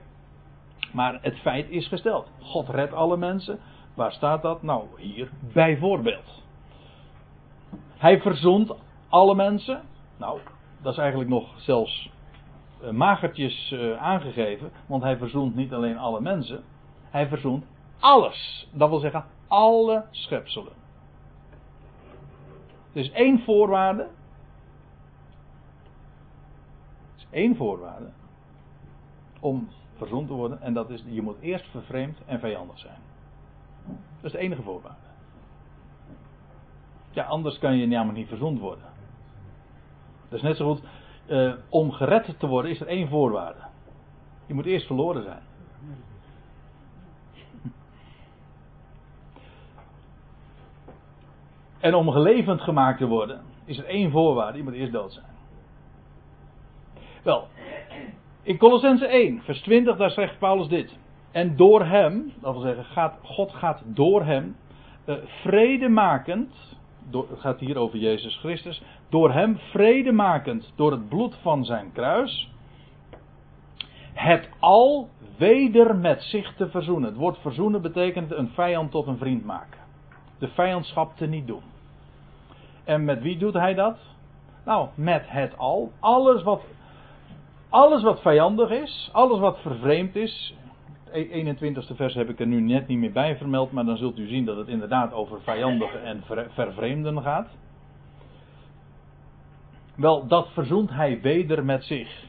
[0.91, 2.31] Maar het feit is gesteld.
[2.39, 3.59] God redt alle mensen.
[3.93, 4.61] Waar staat dat?
[4.63, 6.43] Nou, hier bijvoorbeeld.
[7.97, 8.73] Hij verzoent
[9.09, 9.81] alle mensen.
[10.17, 10.39] Nou,
[10.81, 12.11] dat is eigenlijk nog zelfs
[12.83, 14.71] uh, magertjes uh, aangegeven.
[14.85, 16.63] Want hij verzoent niet alleen alle mensen.
[17.09, 17.65] Hij verzoent
[17.99, 18.69] alles.
[18.71, 20.73] Dat wil zeggen alle schepselen.
[22.93, 24.01] Er is één voorwaarde.
[24.01, 24.09] Er
[27.17, 28.09] is één voorwaarde.
[29.39, 29.69] Om
[29.99, 30.61] verzoend te worden.
[30.61, 32.97] En dat is, je moet eerst vervreemd en vijandig zijn.
[33.85, 35.07] Dat is de enige voorwaarde.
[37.11, 38.85] Ja, anders kan je namelijk niet verzoend worden.
[40.29, 40.83] Is net zo goed.
[41.27, 43.59] Uh, om gered te worden is er één voorwaarde.
[44.45, 45.41] Je moet eerst verloren zijn.
[51.79, 54.57] En om gelevend gemaakt te worden is er één voorwaarde.
[54.57, 55.25] Je moet eerst dood zijn.
[57.23, 57.47] Wel,
[58.43, 60.97] in Colossense 1, vers 20, daar zegt Paulus dit.
[61.31, 64.55] En door hem, dat wil zeggen, gaat, God gaat door hem,
[65.05, 66.77] uh, vredemakend,
[67.09, 71.91] door, het gaat hier over Jezus Christus, door hem vredemakend door het bloed van zijn
[71.91, 72.51] kruis,
[74.13, 77.09] het al weder met zich te verzoenen.
[77.09, 79.79] Het woord verzoenen betekent een vijand tot een vriend maken.
[80.39, 81.63] De vijandschap te niet doen.
[82.83, 83.97] En met wie doet hij dat?
[84.65, 85.91] Nou, met het al.
[85.99, 86.61] Alles wat
[87.69, 90.55] alles wat vijandig is, alles wat vervreemd is.
[91.11, 94.27] 21ste vers heb ik er nu net niet meer bij vermeld, maar dan zult u
[94.27, 97.49] zien dat het inderdaad over vijandige en vervreemden gaat.
[99.95, 102.23] Wel, dat verzoent hij weder met zich.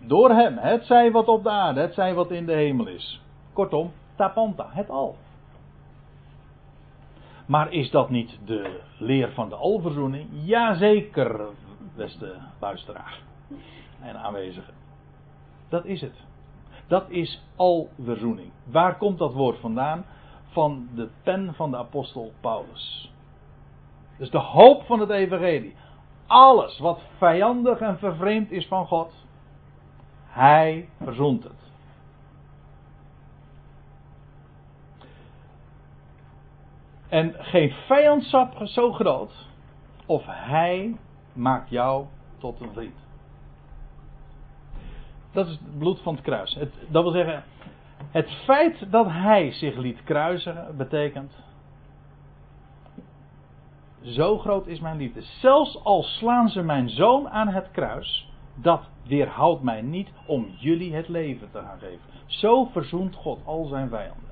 [0.00, 3.20] Door hem, het zij wat op de aarde, het zij wat in de hemel is.
[3.52, 5.16] Kortom, tapanta, het al.
[7.46, 10.28] Maar is dat niet de leer van de alverzoening?
[10.44, 11.40] Jazeker,
[11.96, 13.18] beste luisteraar
[14.00, 14.74] en aanwezigen.
[15.68, 16.24] Dat is het.
[16.86, 18.50] Dat is alverzoening.
[18.64, 20.04] Waar komt dat woord vandaan?
[20.46, 23.12] Van de pen van de apostel Paulus.
[24.18, 25.74] Dus de hoop van het evangelie.
[26.26, 29.12] alles wat vijandig en vervreemd is van God,
[30.26, 31.66] hij verzoent het.
[37.08, 39.32] En geen vijandschap zo groot,
[40.06, 40.96] of hij
[41.32, 42.06] maakt jou
[42.38, 43.05] tot een vriend.
[45.36, 46.58] Dat is het bloed van het kruis.
[46.88, 47.44] Dat wil zeggen,
[48.10, 51.32] het feit dat hij zich liet kruisen betekent.
[54.02, 55.22] Zo groot is mijn liefde.
[55.22, 60.94] Zelfs al slaan ze mijn zoon aan het kruis, dat weerhoudt mij niet om jullie
[60.94, 62.00] het leven te gaan geven.
[62.26, 64.30] Zo verzoent God al zijn vijanden.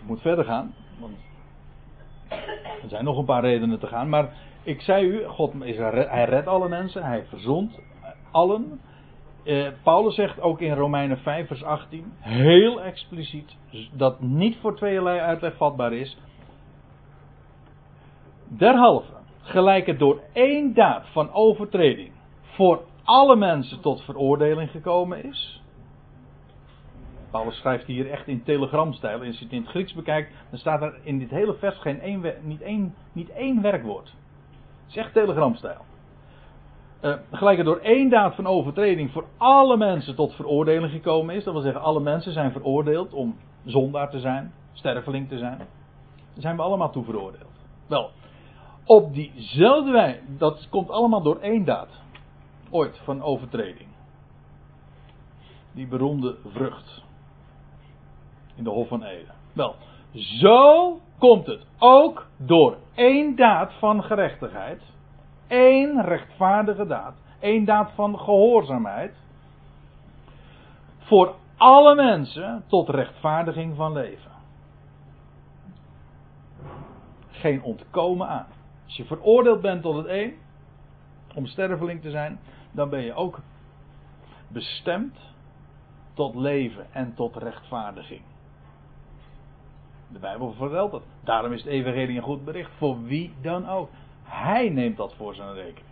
[0.00, 1.16] Ik moet verder gaan, want
[2.82, 4.08] er zijn nog een paar redenen te gaan.
[4.08, 4.32] Maar
[4.62, 7.78] ik zei u, God is, hij redt alle mensen, hij verzoent
[8.30, 8.80] allen.
[9.44, 13.56] Eh, Paulus zegt ook in Romeinen 5, vers 18, heel expliciet,
[13.92, 16.18] dat niet voor tweeërlei uitleg vatbaar is.
[18.48, 22.12] Derhalve, gelijk het door één daad van overtreding
[22.42, 25.62] voor alle mensen tot veroordeling gekomen is.
[27.30, 29.22] Paulus schrijft hier echt in telegramstijl.
[29.22, 32.00] Als je het in het Grieks bekijkt, dan staat er in dit hele vers geen
[32.00, 34.04] één, niet, één, niet één werkwoord.
[34.06, 35.84] Het is echt telegramstijl.
[37.02, 41.44] Uh, gelijk er door één daad van overtreding voor alle mensen tot veroordeling gekomen is.
[41.44, 45.58] Dat wil zeggen, alle mensen zijn veroordeeld om zondaar te zijn, sterveling te zijn.
[45.58, 45.66] Daar
[46.34, 47.50] zijn we allemaal toe veroordeeld.
[47.86, 48.10] Wel,
[48.84, 51.88] op diezelfde wijze, dat komt allemaal door één daad.
[52.70, 53.88] Ooit van overtreding.
[55.72, 57.02] Die beroemde vrucht.
[58.54, 59.34] In de Hof van Eden.
[59.52, 59.74] Wel,
[60.12, 64.82] zo komt het ook door één daad van gerechtigheid
[65.52, 67.14] één rechtvaardige daad.
[67.40, 69.14] één daad van gehoorzaamheid.
[70.98, 74.30] Voor alle mensen tot rechtvaardiging van leven.
[77.30, 78.46] Geen ontkomen aan.
[78.84, 80.34] Als je veroordeeld bent tot het een,
[81.34, 82.40] om sterveling te zijn,
[82.70, 83.40] dan ben je ook
[84.48, 85.18] bestemd
[86.14, 88.22] tot leven en tot rechtvaardiging.
[90.08, 91.02] De Bijbel vertelt dat.
[91.24, 93.88] Daarom is het evangelie een goed bericht voor wie dan ook.
[94.32, 95.86] Hij neemt dat voor zijn rekening.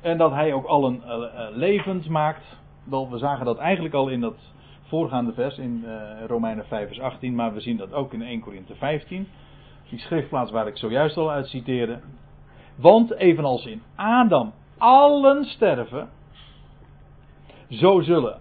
[0.00, 2.44] En dat hij ook allen uh, levend maakt.
[2.84, 4.36] Wel, we zagen dat eigenlijk al in dat
[4.82, 7.34] voorgaande vers in uh, Romeinen 5 vers 18.
[7.34, 9.28] Maar we zien dat ook in 1 Korinthe 15.
[9.88, 12.00] Die schriftplaats waar ik zojuist al uit citeerde.
[12.76, 16.08] Want evenals in Adam allen sterven.
[17.68, 18.40] Zo zullen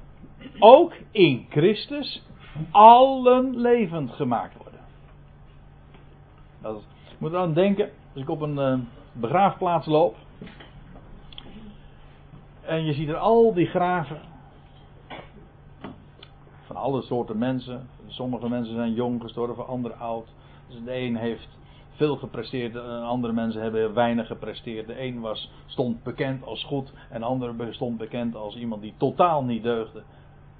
[0.59, 2.23] ook in Christus
[2.71, 4.79] allen levend gemaakt worden.
[6.61, 6.83] Dat
[7.17, 7.89] moet aan denken.
[8.15, 8.79] Als ik op een uh,
[9.13, 10.15] begraafplaats loop.
[12.61, 14.19] En je ziet er al die graven.
[16.65, 17.89] Van alle soorten mensen.
[18.07, 20.27] Sommige mensen zijn jong gestorven, andere oud.
[20.67, 21.47] Dus de een heeft
[21.89, 24.87] veel gepresteerd, andere mensen hebben weinig gepresteerd.
[24.87, 28.93] De een was, stond bekend als goed en de andere stond bekend als iemand die
[28.97, 30.03] totaal niet deugde.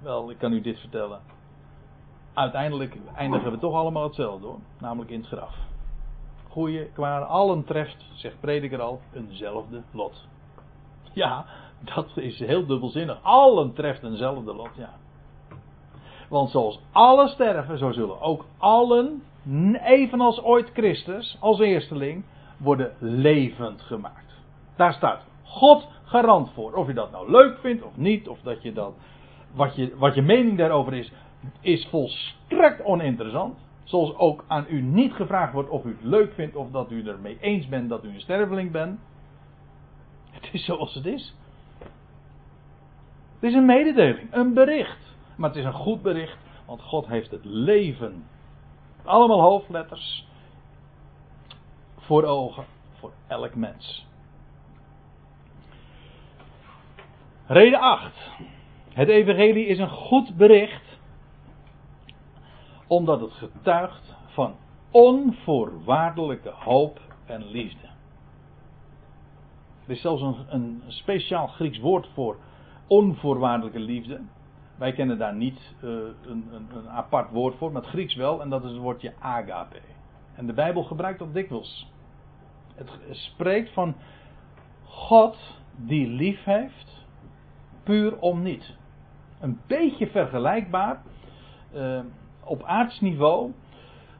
[0.01, 1.19] Wel, ik kan u dit vertellen.
[2.33, 5.73] Uiteindelijk eindigen we toch allemaal hetzelfde hoor, namelijk in het graf
[6.55, 10.27] goede, kwade, allen treft, zegt prediker al, eenzelfde lot.
[11.13, 11.45] Ja,
[11.79, 13.19] dat is heel dubbelzinnig.
[13.21, 14.93] Allen treft eenzelfde lot, ja.
[16.29, 19.23] Want zoals alle sterven, zo zullen ook allen,
[19.83, 22.23] evenals ooit Christus, als eersteling,
[22.57, 24.33] worden levend gemaakt.
[24.75, 26.73] Daar staat God garant voor.
[26.73, 28.93] Of je dat nou leuk vindt of niet, of dat je dat,
[29.53, 31.11] wat je, wat je mening daarover is,
[31.61, 33.64] is volstrekt oninteressant.
[33.85, 37.07] Zoals ook aan u niet gevraagd wordt of u het leuk vindt of dat u
[37.07, 38.99] ermee eens bent dat u een sterveling bent.
[40.31, 41.35] Het is zoals het is.
[43.33, 45.15] Het is een mededeling, een bericht.
[45.37, 48.23] Maar het is een goed bericht, want God heeft het leven.
[49.03, 50.27] Allemaal hoofdletters.
[51.97, 52.65] Voor ogen,
[52.99, 54.07] voor elk mens.
[57.47, 58.29] Reden 8.
[58.93, 60.84] Het Evangelie is een goed bericht
[62.87, 64.55] omdat het getuigt van
[64.91, 67.87] onvoorwaardelijke hoop en liefde.
[69.85, 72.37] Er is zelfs een, een speciaal Grieks woord voor
[72.87, 74.21] onvoorwaardelijke liefde.
[74.75, 75.91] Wij kennen daar niet uh,
[76.25, 79.79] een, een, apart woord voor, maar het Grieks wel, en dat is het woordje agape.
[80.35, 81.91] En de Bijbel gebruikt dat dikwijls.
[82.75, 83.95] Het spreekt van
[84.83, 85.37] God
[85.75, 87.05] die lief heeft,
[87.83, 88.75] puur om niet.
[89.39, 91.01] Een beetje vergelijkbaar.
[91.73, 91.99] Uh,
[92.45, 93.51] op aardsniveau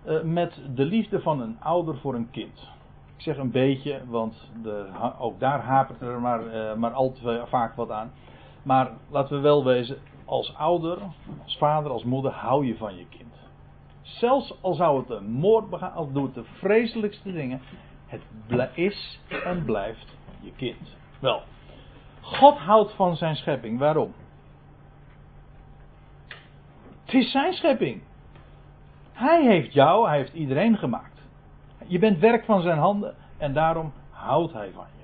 [0.06, 2.74] uh, met de liefde van een ouder voor een kind.
[3.16, 4.86] Ik zeg een beetje, want de,
[5.20, 8.12] ook daar hapert er maar, uh, maar al te vaak wat aan.
[8.64, 10.98] Maar laten we wel wezen, als ouder,
[11.44, 13.34] als vader, als moeder hou je van je kind.
[14.02, 17.62] Zelfs al zou het een moord begaan, al doet de vreselijkste dingen,
[18.06, 18.22] Het
[18.74, 20.98] is en blijft je kind.
[21.20, 21.42] Wel,
[22.22, 23.80] God houdt van zijn schepping.
[23.80, 24.14] Waarom?
[27.06, 28.02] Het is zijn schepping.
[29.16, 31.22] Hij heeft jou, hij heeft iedereen gemaakt.
[31.88, 35.04] Je bent werk van zijn handen en daarom houdt hij van je.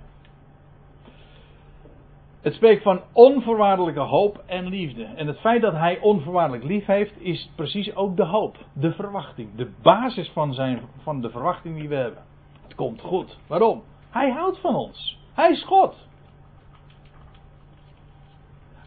[2.41, 5.03] Het spreekt van onvoorwaardelijke hoop en liefde.
[5.03, 9.55] En het feit dat hij onvoorwaardelijk lief heeft, is precies ook de hoop, de verwachting,
[9.55, 12.23] de basis van, zijn, van de verwachting die we hebben.
[12.63, 13.37] Het komt goed.
[13.47, 13.83] Waarom?
[14.09, 15.19] Hij houdt van ons.
[15.33, 16.07] Hij is God.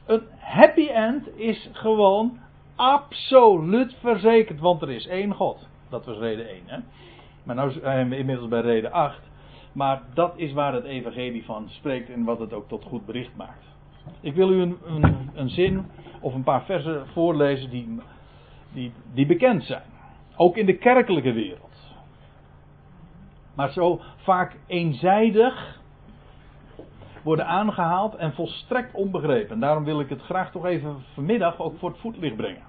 [0.06, 2.38] Een happy end is gewoon
[2.76, 5.68] absoluut verzekerd, want er is één God.
[5.88, 6.62] Dat was reden 1.
[6.66, 6.78] Hè?
[7.42, 9.20] Maar nu zijn we inmiddels bij reden 8.
[9.72, 13.36] Maar dat is waar het evangelie van spreekt en wat het ook tot goed bericht
[13.36, 13.64] maakt.
[14.20, 15.86] Ik wil u een, een, een zin
[16.20, 18.00] of een paar versen voorlezen die,
[18.72, 19.82] die, die bekend zijn.
[20.36, 21.92] Ook in de kerkelijke wereld.
[23.54, 25.80] Maar zo vaak eenzijdig
[27.24, 29.54] worden aangehaald en volstrekt onbegrepen.
[29.54, 32.62] En daarom wil ik het graag toch even vanmiddag ook voor het voetlicht brengen.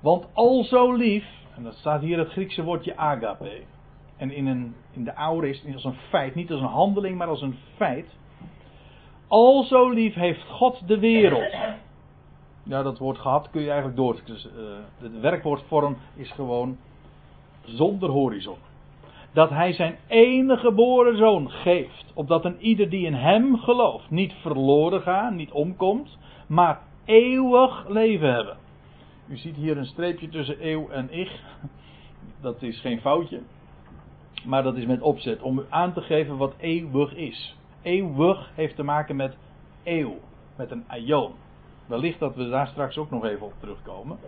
[0.00, 1.24] Want al zo lief,
[1.56, 3.62] en dat staat hier het Griekse woordje agape.
[4.16, 7.18] En in, een, in de oude is het als een feit, niet als een handeling,
[7.18, 8.16] maar als een feit.
[9.28, 11.54] Al zo lief heeft God de wereld.
[12.62, 14.20] Ja, dat woord gehad kun je eigenlijk door.
[14.24, 14.48] Dus,
[14.98, 16.76] de werkwoordvorm is gewoon
[17.64, 18.56] zonder horizon
[19.34, 24.32] dat hij zijn enige geboren zoon geeft, opdat een ieder die in hem gelooft niet
[24.32, 28.56] verloren gaat, niet omkomt, maar eeuwig leven hebben.
[29.28, 31.42] U ziet hier een streepje tussen eeuw en ich.
[32.40, 33.40] Dat is geen foutje.
[34.44, 37.56] Maar dat is met opzet om u aan te geven wat eeuwig is.
[37.82, 39.36] Eeuwig heeft te maken met
[39.84, 40.14] eeuw,
[40.56, 41.32] met een aion.
[41.86, 44.18] Wellicht dat we daar straks ook nog even op terugkomen.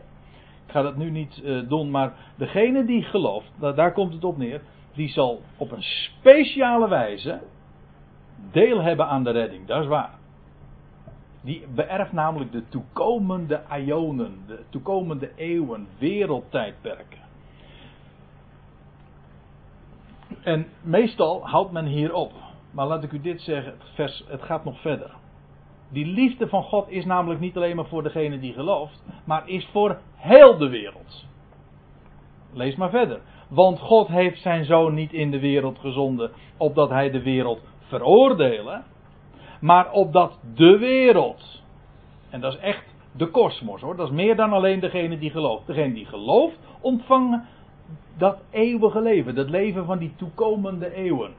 [0.67, 4.37] Ik ga dat nu niet uh, doen, maar degene die gelooft, daar komt het op
[4.37, 4.61] neer,
[4.97, 7.40] die zal op een speciale wijze
[8.53, 9.66] deel hebben aan de redding.
[9.66, 10.14] Dat is waar.
[11.40, 17.18] Die beërft namelijk de toekomende ionen, de toekomende eeuwen, wereldtijdperken.
[20.42, 22.32] En meestal houdt men hier op.
[22.70, 25.11] Maar laat ik u dit zeggen, het, vers, het gaat nog verder.
[25.88, 29.68] Die liefde van God is namelijk niet alleen maar voor degene die gelooft, maar is
[29.72, 31.26] voor heel de wereld.
[32.53, 33.20] Lees maar verder.
[33.49, 38.84] Want God heeft zijn zoon niet in de wereld gezonden, opdat hij de wereld veroordelen,
[39.61, 41.62] maar opdat de wereld,
[42.30, 45.66] en dat is echt de kosmos hoor, dat is meer dan alleen degene die gelooft.
[45.66, 47.44] Degene die gelooft, ontvangen
[48.16, 51.32] dat eeuwige leven, dat leven van die toekomende eeuwen.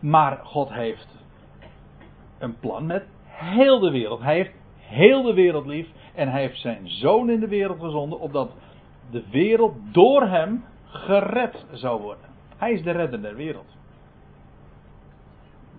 [0.00, 1.24] Maar God heeft
[2.38, 4.20] een plan met heel de wereld.
[4.20, 8.20] Hij heeft heel de wereld lief en hij heeft zijn zoon in de wereld gezonden,
[8.20, 8.50] opdat
[9.10, 12.24] de wereld door hem gered zou worden.
[12.56, 13.76] Hij is de redder der wereld.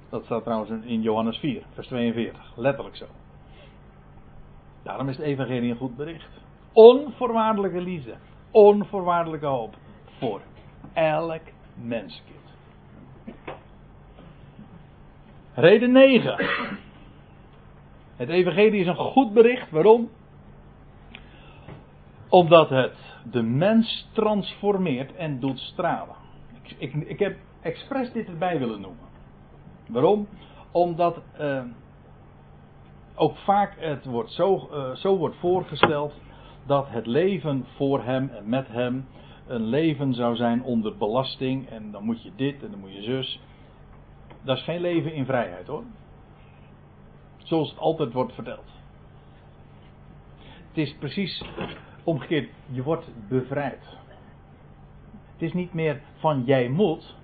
[0.09, 2.53] Dat staat trouwens in Johannes 4, vers 42.
[2.55, 3.05] Letterlijk zo.
[4.83, 6.29] Daarom is het evangelie een goed bericht.
[6.73, 8.13] Onvoorwaardelijke liefde.
[8.51, 9.75] Onvoorwaardelijke hoop.
[10.19, 10.41] Voor
[10.93, 11.41] elk
[11.75, 12.31] menskind.
[15.53, 16.35] Reden 9.
[18.15, 19.71] Het evangelie is een goed bericht.
[19.71, 20.09] Waarom?
[22.29, 26.15] Omdat het de mens transformeert en doet stralen.
[26.63, 29.05] Ik, ik, ik heb expres dit erbij willen noemen.
[29.87, 30.27] Waarom?
[30.71, 31.63] Omdat uh,
[33.15, 36.13] ook vaak het wordt zo, uh, zo wordt voorgesteld
[36.65, 39.05] dat het leven voor hem en met hem
[39.47, 43.01] een leven zou zijn onder belasting en dan moet je dit en dan moet je
[43.01, 43.39] zus.
[44.41, 45.83] Dat is geen leven in vrijheid hoor.
[47.37, 48.71] Zoals het altijd wordt verteld.
[50.67, 51.43] Het is precies
[52.03, 53.97] Omgekeerd, je wordt bevrijd.
[55.33, 57.15] Het is niet meer van jij moet.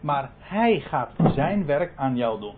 [0.00, 2.54] Maar hij gaat zijn werk aan jou doen.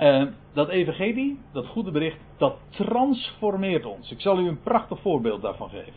[0.00, 4.10] Uh, dat evangelie, dat goede bericht, dat transformeert ons.
[4.10, 5.92] Ik zal u een prachtig voorbeeld daarvan geven.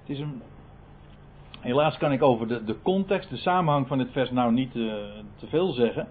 [0.00, 0.42] Het is een,
[1.60, 4.94] helaas kan ik over de, de context, de samenhang van dit vers nou niet uh,
[5.36, 6.08] te veel zeggen.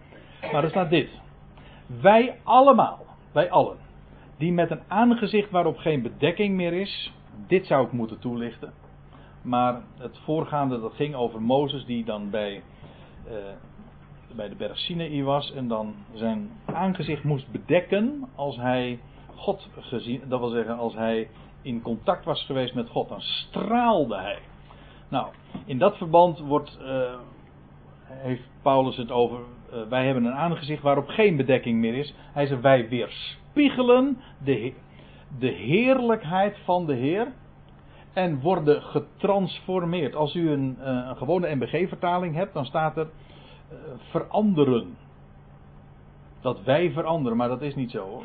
[0.52, 1.10] Maar er staat dit.
[2.02, 3.78] Wij allemaal, wij allen,
[4.38, 7.14] die met een aangezicht waarop geen bedekking meer is.
[7.48, 8.74] Dit zou ik moeten toelichten.
[9.42, 12.62] Maar het voorgaande dat ging over Mozes die dan bij,
[13.28, 13.34] uh,
[14.36, 19.00] bij de berg Sinaï was en dan zijn aangezicht moest bedekken als hij
[19.36, 21.30] God gezien, dat wil zeggen als hij
[21.62, 24.40] in contact was geweest met God, dan straalde hij.
[25.10, 25.28] Nou,
[25.66, 27.14] in dat verband wordt, uh,
[28.08, 29.40] heeft Paulus het over,
[29.74, 32.14] uh, wij hebben een aangezicht waarop geen bedekking meer is.
[32.34, 32.88] Hij zegt wij
[33.56, 34.74] weerspiegelen de,
[35.40, 37.28] de heerlijkheid van de Heer.
[38.14, 40.16] en worden getransformeerd.
[40.16, 43.08] Als u een, eh, een gewone MBG-vertaling hebt, dan staat er
[43.72, 43.78] uh,
[44.10, 44.98] veranderen.
[46.42, 48.24] Dat wij veranderen, maar dat is niet zo hoor.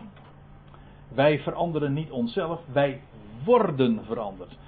[1.08, 3.00] Wij veranderen niet onszelf, wij
[3.44, 4.58] worden veranderd.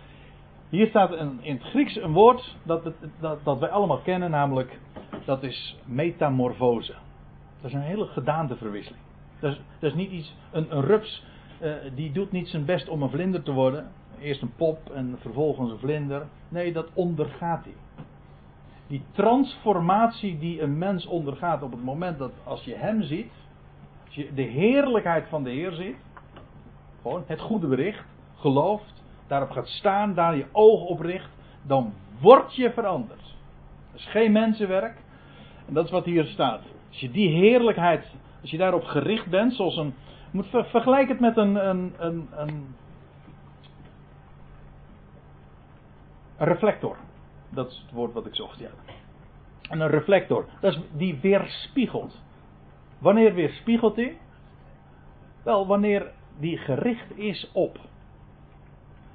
[0.68, 2.90] Hier staat in het Grieks een woord dat,
[3.20, 4.78] dat, dat wij allemaal kennen, namelijk
[5.24, 6.94] dat is metamorfose.
[7.60, 9.01] Dat is een hele gedaanteverwisseling.
[9.42, 11.24] Dat is, dat is niet iets, een, een rups
[11.62, 13.90] uh, die doet niet zijn best om een vlinder te worden.
[14.20, 16.26] Eerst een pop en vervolgens een vlinder.
[16.48, 17.74] Nee, dat ondergaat hij.
[18.86, 23.32] Die transformatie die een mens ondergaat op het moment dat als je hem ziet,
[24.04, 25.96] als je de heerlijkheid van de Heer ziet,
[27.02, 28.04] gewoon het goede bericht,
[28.36, 31.30] gelooft, daarop gaat staan, daar je oog op richt,
[31.62, 33.36] dan word je veranderd.
[33.90, 34.96] Dat is geen mensenwerk.
[35.66, 36.60] En dat is wat hier staat.
[36.88, 39.94] Als je die heerlijkheid, als je daarop gericht bent, zoals een.
[40.30, 42.74] Moet ver, vergelijk het met een, een, een, een,
[46.36, 46.96] reflector.
[47.48, 48.70] Dat is het woord wat ik zocht, ja.
[49.70, 52.22] En een reflector, dat is, die weerspiegelt.
[52.98, 54.18] Wanneer weerspiegelt hij?
[55.42, 57.78] Wel, wanneer die gericht is op.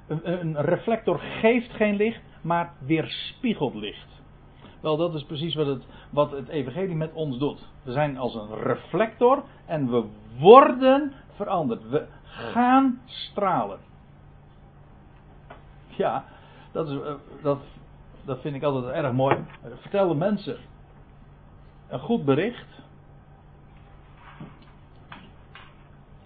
[0.06, 4.17] Een, een reflector geeft geen licht, maar weerspiegelt licht.
[4.80, 7.68] Wel, dat is precies wat het, wat het Evangelie met ons doet.
[7.82, 10.04] We zijn als een reflector en we
[10.38, 11.88] worden veranderd.
[11.88, 13.78] We gaan stralen.
[15.88, 16.24] Ja,
[16.72, 17.58] dat, is, eh, dat,
[18.24, 19.36] dat vind ik altijd erg mooi.
[19.80, 20.56] Vertel mensen
[21.88, 22.66] een goed bericht.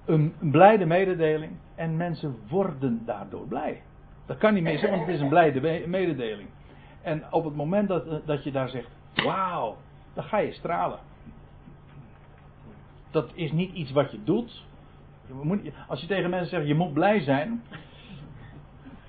[0.05, 1.53] Een blijde mededeling.
[1.75, 3.83] En mensen worden daardoor blij.
[4.27, 6.49] Dat kan niet meer zijn, want het is een blijde mededeling.
[7.03, 9.77] En op het moment dat, dat je daar zegt, wauw,
[10.15, 10.99] dan ga je stralen.
[13.11, 14.65] Dat is niet iets wat je doet.
[15.89, 17.63] Als je tegen mensen zegt, je moet blij zijn,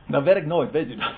[0.07, 1.13] dan werkt nooit, weet u dat.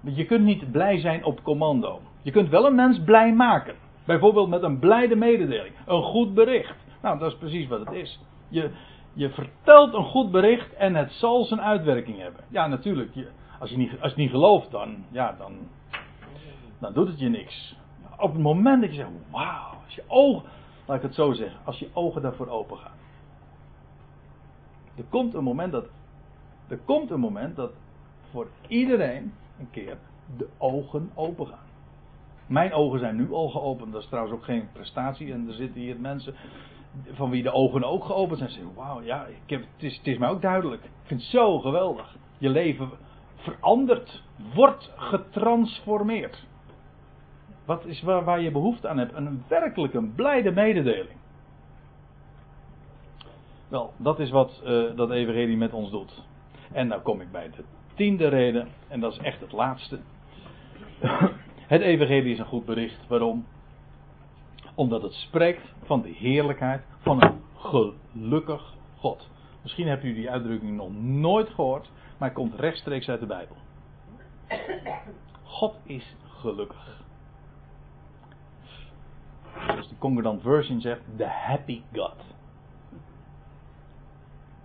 [0.00, 2.00] Je kunt niet blij zijn op commando.
[2.22, 3.74] Je kunt wel een mens blij maken.
[4.04, 5.74] Bijvoorbeeld met een blijde mededeling.
[5.86, 6.74] Een goed bericht.
[7.02, 8.20] Nou, dat is precies wat het is.
[8.48, 8.70] Je,
[9.12, 12.40] je vertelt een goed bericht en het zal zijn uitwerking hebben.
[12.48, 13.10] Ja, natuurlijk.
[13.58, 15.52] Als je niet, als je niet gelooft, dan, ja, dan,
[16.78, 17.76] dan doet het je niks.
[18.18, 20.48] Op het moment dat je zegt, wauw, als je ogen,
[20.86, 22.96] laat ik het zo zeggen, als je ogen daarvoor open gaan.
[24.96, 25.86] Er komt een moment dat,
[26.68, 27.70] er komt een moment dat
[28.30, 29.96] voor iedereen een keer
[30.36, 31.66] de ogen open gaan.
[32.46, 35.32] Mijn ogen zijn nu al geopend, dat is trouwens ook geen prestatie.
[35.32, 36.34] En er zitten hier mensen
[37.10, 38.50] van wie de ogen ook geopend zijn.
[38.50, 40.84] Ze zeggen, wauw, ja, ik heb, het, is, het is mij ook duidelijk.
[40.84, 42.16] Ik vind het zo geweldig.
[42.38, 42.90] Je leven
[43.38, 44.22] verandert,
[44.54, 46.46] wordt getransformeerd.
[47.64, 49.14] Wat is waar, waar je behoefte aan hebt?
[49.14, 51.18] Een werkelijk een blijde mededeling.
[53.68, 56.24] Wel, dat is wat uh, dat evangelie met ons doet.
[56.72, 57.64] En nou kom ik bij de
[57.94, 59.98] tiende reden, en dat is echt het laatste.
[61.68, 63.06] Het evangelie is een goed bericht.
[63.06, 63.46] Waarom?
[64.74, 69.28] Omdat het spreekt van de heerlijkheid van een gelukkig God.
[69.62, 73.56] Misschien hebt u die uitdrukking nog nooit gehoord, maar komt rechtstreeks uit de Bijbel.
[75.42, 77.02] God is gelukkig.
[79.66, 82.24] Zoals de Concordant Version zegt, the happy God.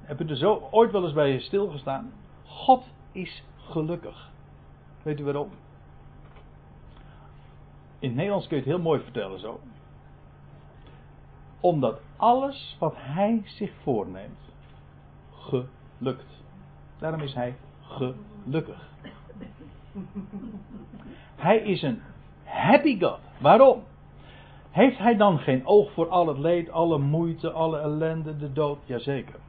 [0.01, 2.12] Heb je er zo ooit wel eens bij je stilgestaan?
[2.45, 4.32] God is gelukkig.
[5.01, 5.49] Weet u waarom?
[7.99, 9.60] In het Nederlands kun je het heel mooi vertellen zo.
[11.60, 14.40] Omdat alles wat hij zich voorneemt,
[15.32, 16.43] gelukt.
[17.04, 18.90] Daarom is hij gelukkig.
[21.36, 22.02] Hij is een
[22.44, 23.20] happy God.
[23.40, 23.84] Waarom?
[24.72, 28.78] Heeft hij dan geen oog voor al het leed, alle moeite, alle ellende, de dood?
[28.86, 29.40] Jazeker.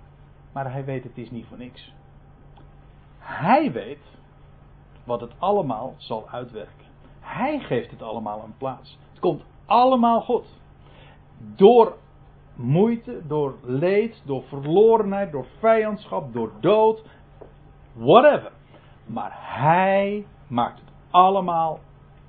[0.53, 1.93] Maar hij weet het is niet voor niks.
[3.19, 4.19] Hij weet
[5.05, 6.87] wat het allemaal zal uitwerken.
[7.21, 8.99] Hij geeft het allemaal een plaats.
[9.11, 10.47] Het komt allemaal goed.
[11.39, 11.97] Door
[12.55, 17.03] moeite, door leed, door verlorenheid, door vijandschap, door dood,
[17.95, 18.51] whatever.
[19.07, 21.81] Maar hij maakt het allemaal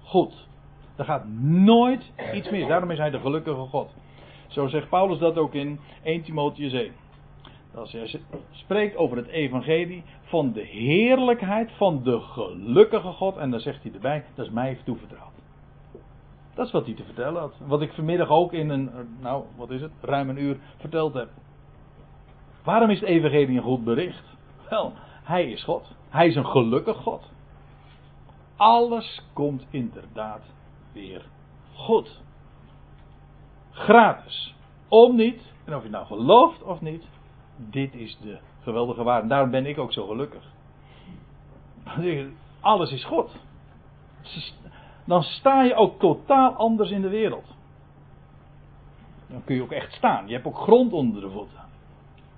[0.04, 0.48] goed.
[0.96, 2.68] Er gaat nooit iets mis.
[2.68, 3.94] Daarom is hij de gelukkige God.
[4.48, 6.92] Zo zegt Paulus dat ook in 1 Timotheus 1.
[7.76, 8.22] Als hij
[8.52, 13.38] spreekt over het evangelie van de heerlijkheid van de gelukkige God.
[13.38, 15.34] En dan zegt hij erbij, dat is mij toevertrouwd.
[16.54, 17.54] Dat is wat hij te vertellen had.
[17.66, 18.90] Wat ik vanmiddag ook in een,
[19.20, 21.30] nou wat is het, ruim een uur verteld heb.
[22.64, 24.24] Waarom is het evangelie een goed bericht?
[24.70, 24.94] Wel,
[25.26, 25.96] hij is God.
[26.10, 27.24] Hij is een gelukkig God.
[28.56, 30.42] Alles komt inderdaad
[30.92, 31.26] weer
[31.74, 32.22] goed.
[33.72, 34.56] Gratis.
[34.88, 37.04] Om niet, en of je nou gelooft of niet,
[37.56, 39.28] dit is de geweldige waarde.
[39.28, 40.44] Daarom ben ik ook zo gelukkig.
[42.60, 43.36] Alles is God.
[45.06, 47.56] Dan sta je ook totaal anders in de wereld.
[49.28, 50.28] Dan kun je ook echt staan.
[50.28, 51.60] Je hebt ook grond onder de voeten.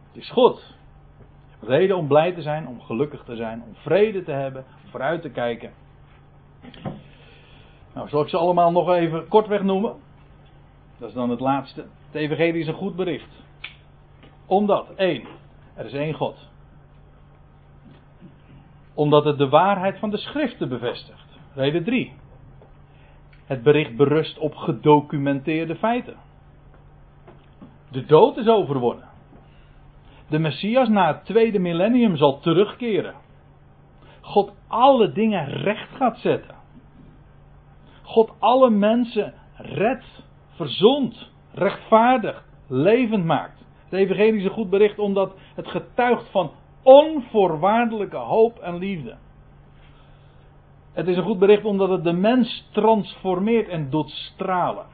[0.07, 0.76] Het is goed.
[1.59, 5.21] Reden om blij te zijn, om gelukkig te zijn, om vrede te hebben, om vooruit
[5.21, 5.71] te kijken.
[7.93, 9.95] Nou, zal ik ze allemaal nog even kortweg noemen?
[10.97, 11.85] Dat is dan het laatste.
[12.05, 13.43] Het evangelie is een goed bericht.
[14.45, 15.27] Omdat, één,
[15.73, 16.49] er is één God.
[18.93, 21.39] Omdat het de waarheid van de schriften bevestigt.
[21.53, 22.13] Reden 3.
[23.45, 26.15] Het bericht berust op gedocumenteerde feiten.
[27.91, 29.06] De dood is overwonnen.
[30.27, 33.15] De Messias na het tweede millennium zal terugkeren.
[34.21, 36.55] God alle dingen recht gaat zetten.
[38.03, 43.65] God alle mensen redt, verzond, rechtvaardigt, levend maakt.
[43.83, 46.51] Het evangelie is een goed bericht omdat het getuigt van
[46.83, 49.15] onvoorwaardelijke hoop en liefde.
[50.93, 54.85] Het is een goed bericht omdat het de mens transformeert en doet stralen.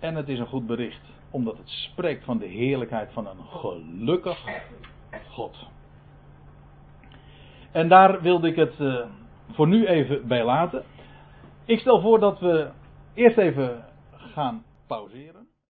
[0.00, 4.44] En het is een goed bericht omdat het spreekt van de heerlijkheid van een gelukkig
[5.30, 5.68] God.
[7.72, 9.00] En daar wilde ik het uh,
[9.50, 10.84] voor nu even bij laten.
[11.64, 12.70] Ik stel voor dat we
[13.14, 15.39] eerst even gaan pauzeren.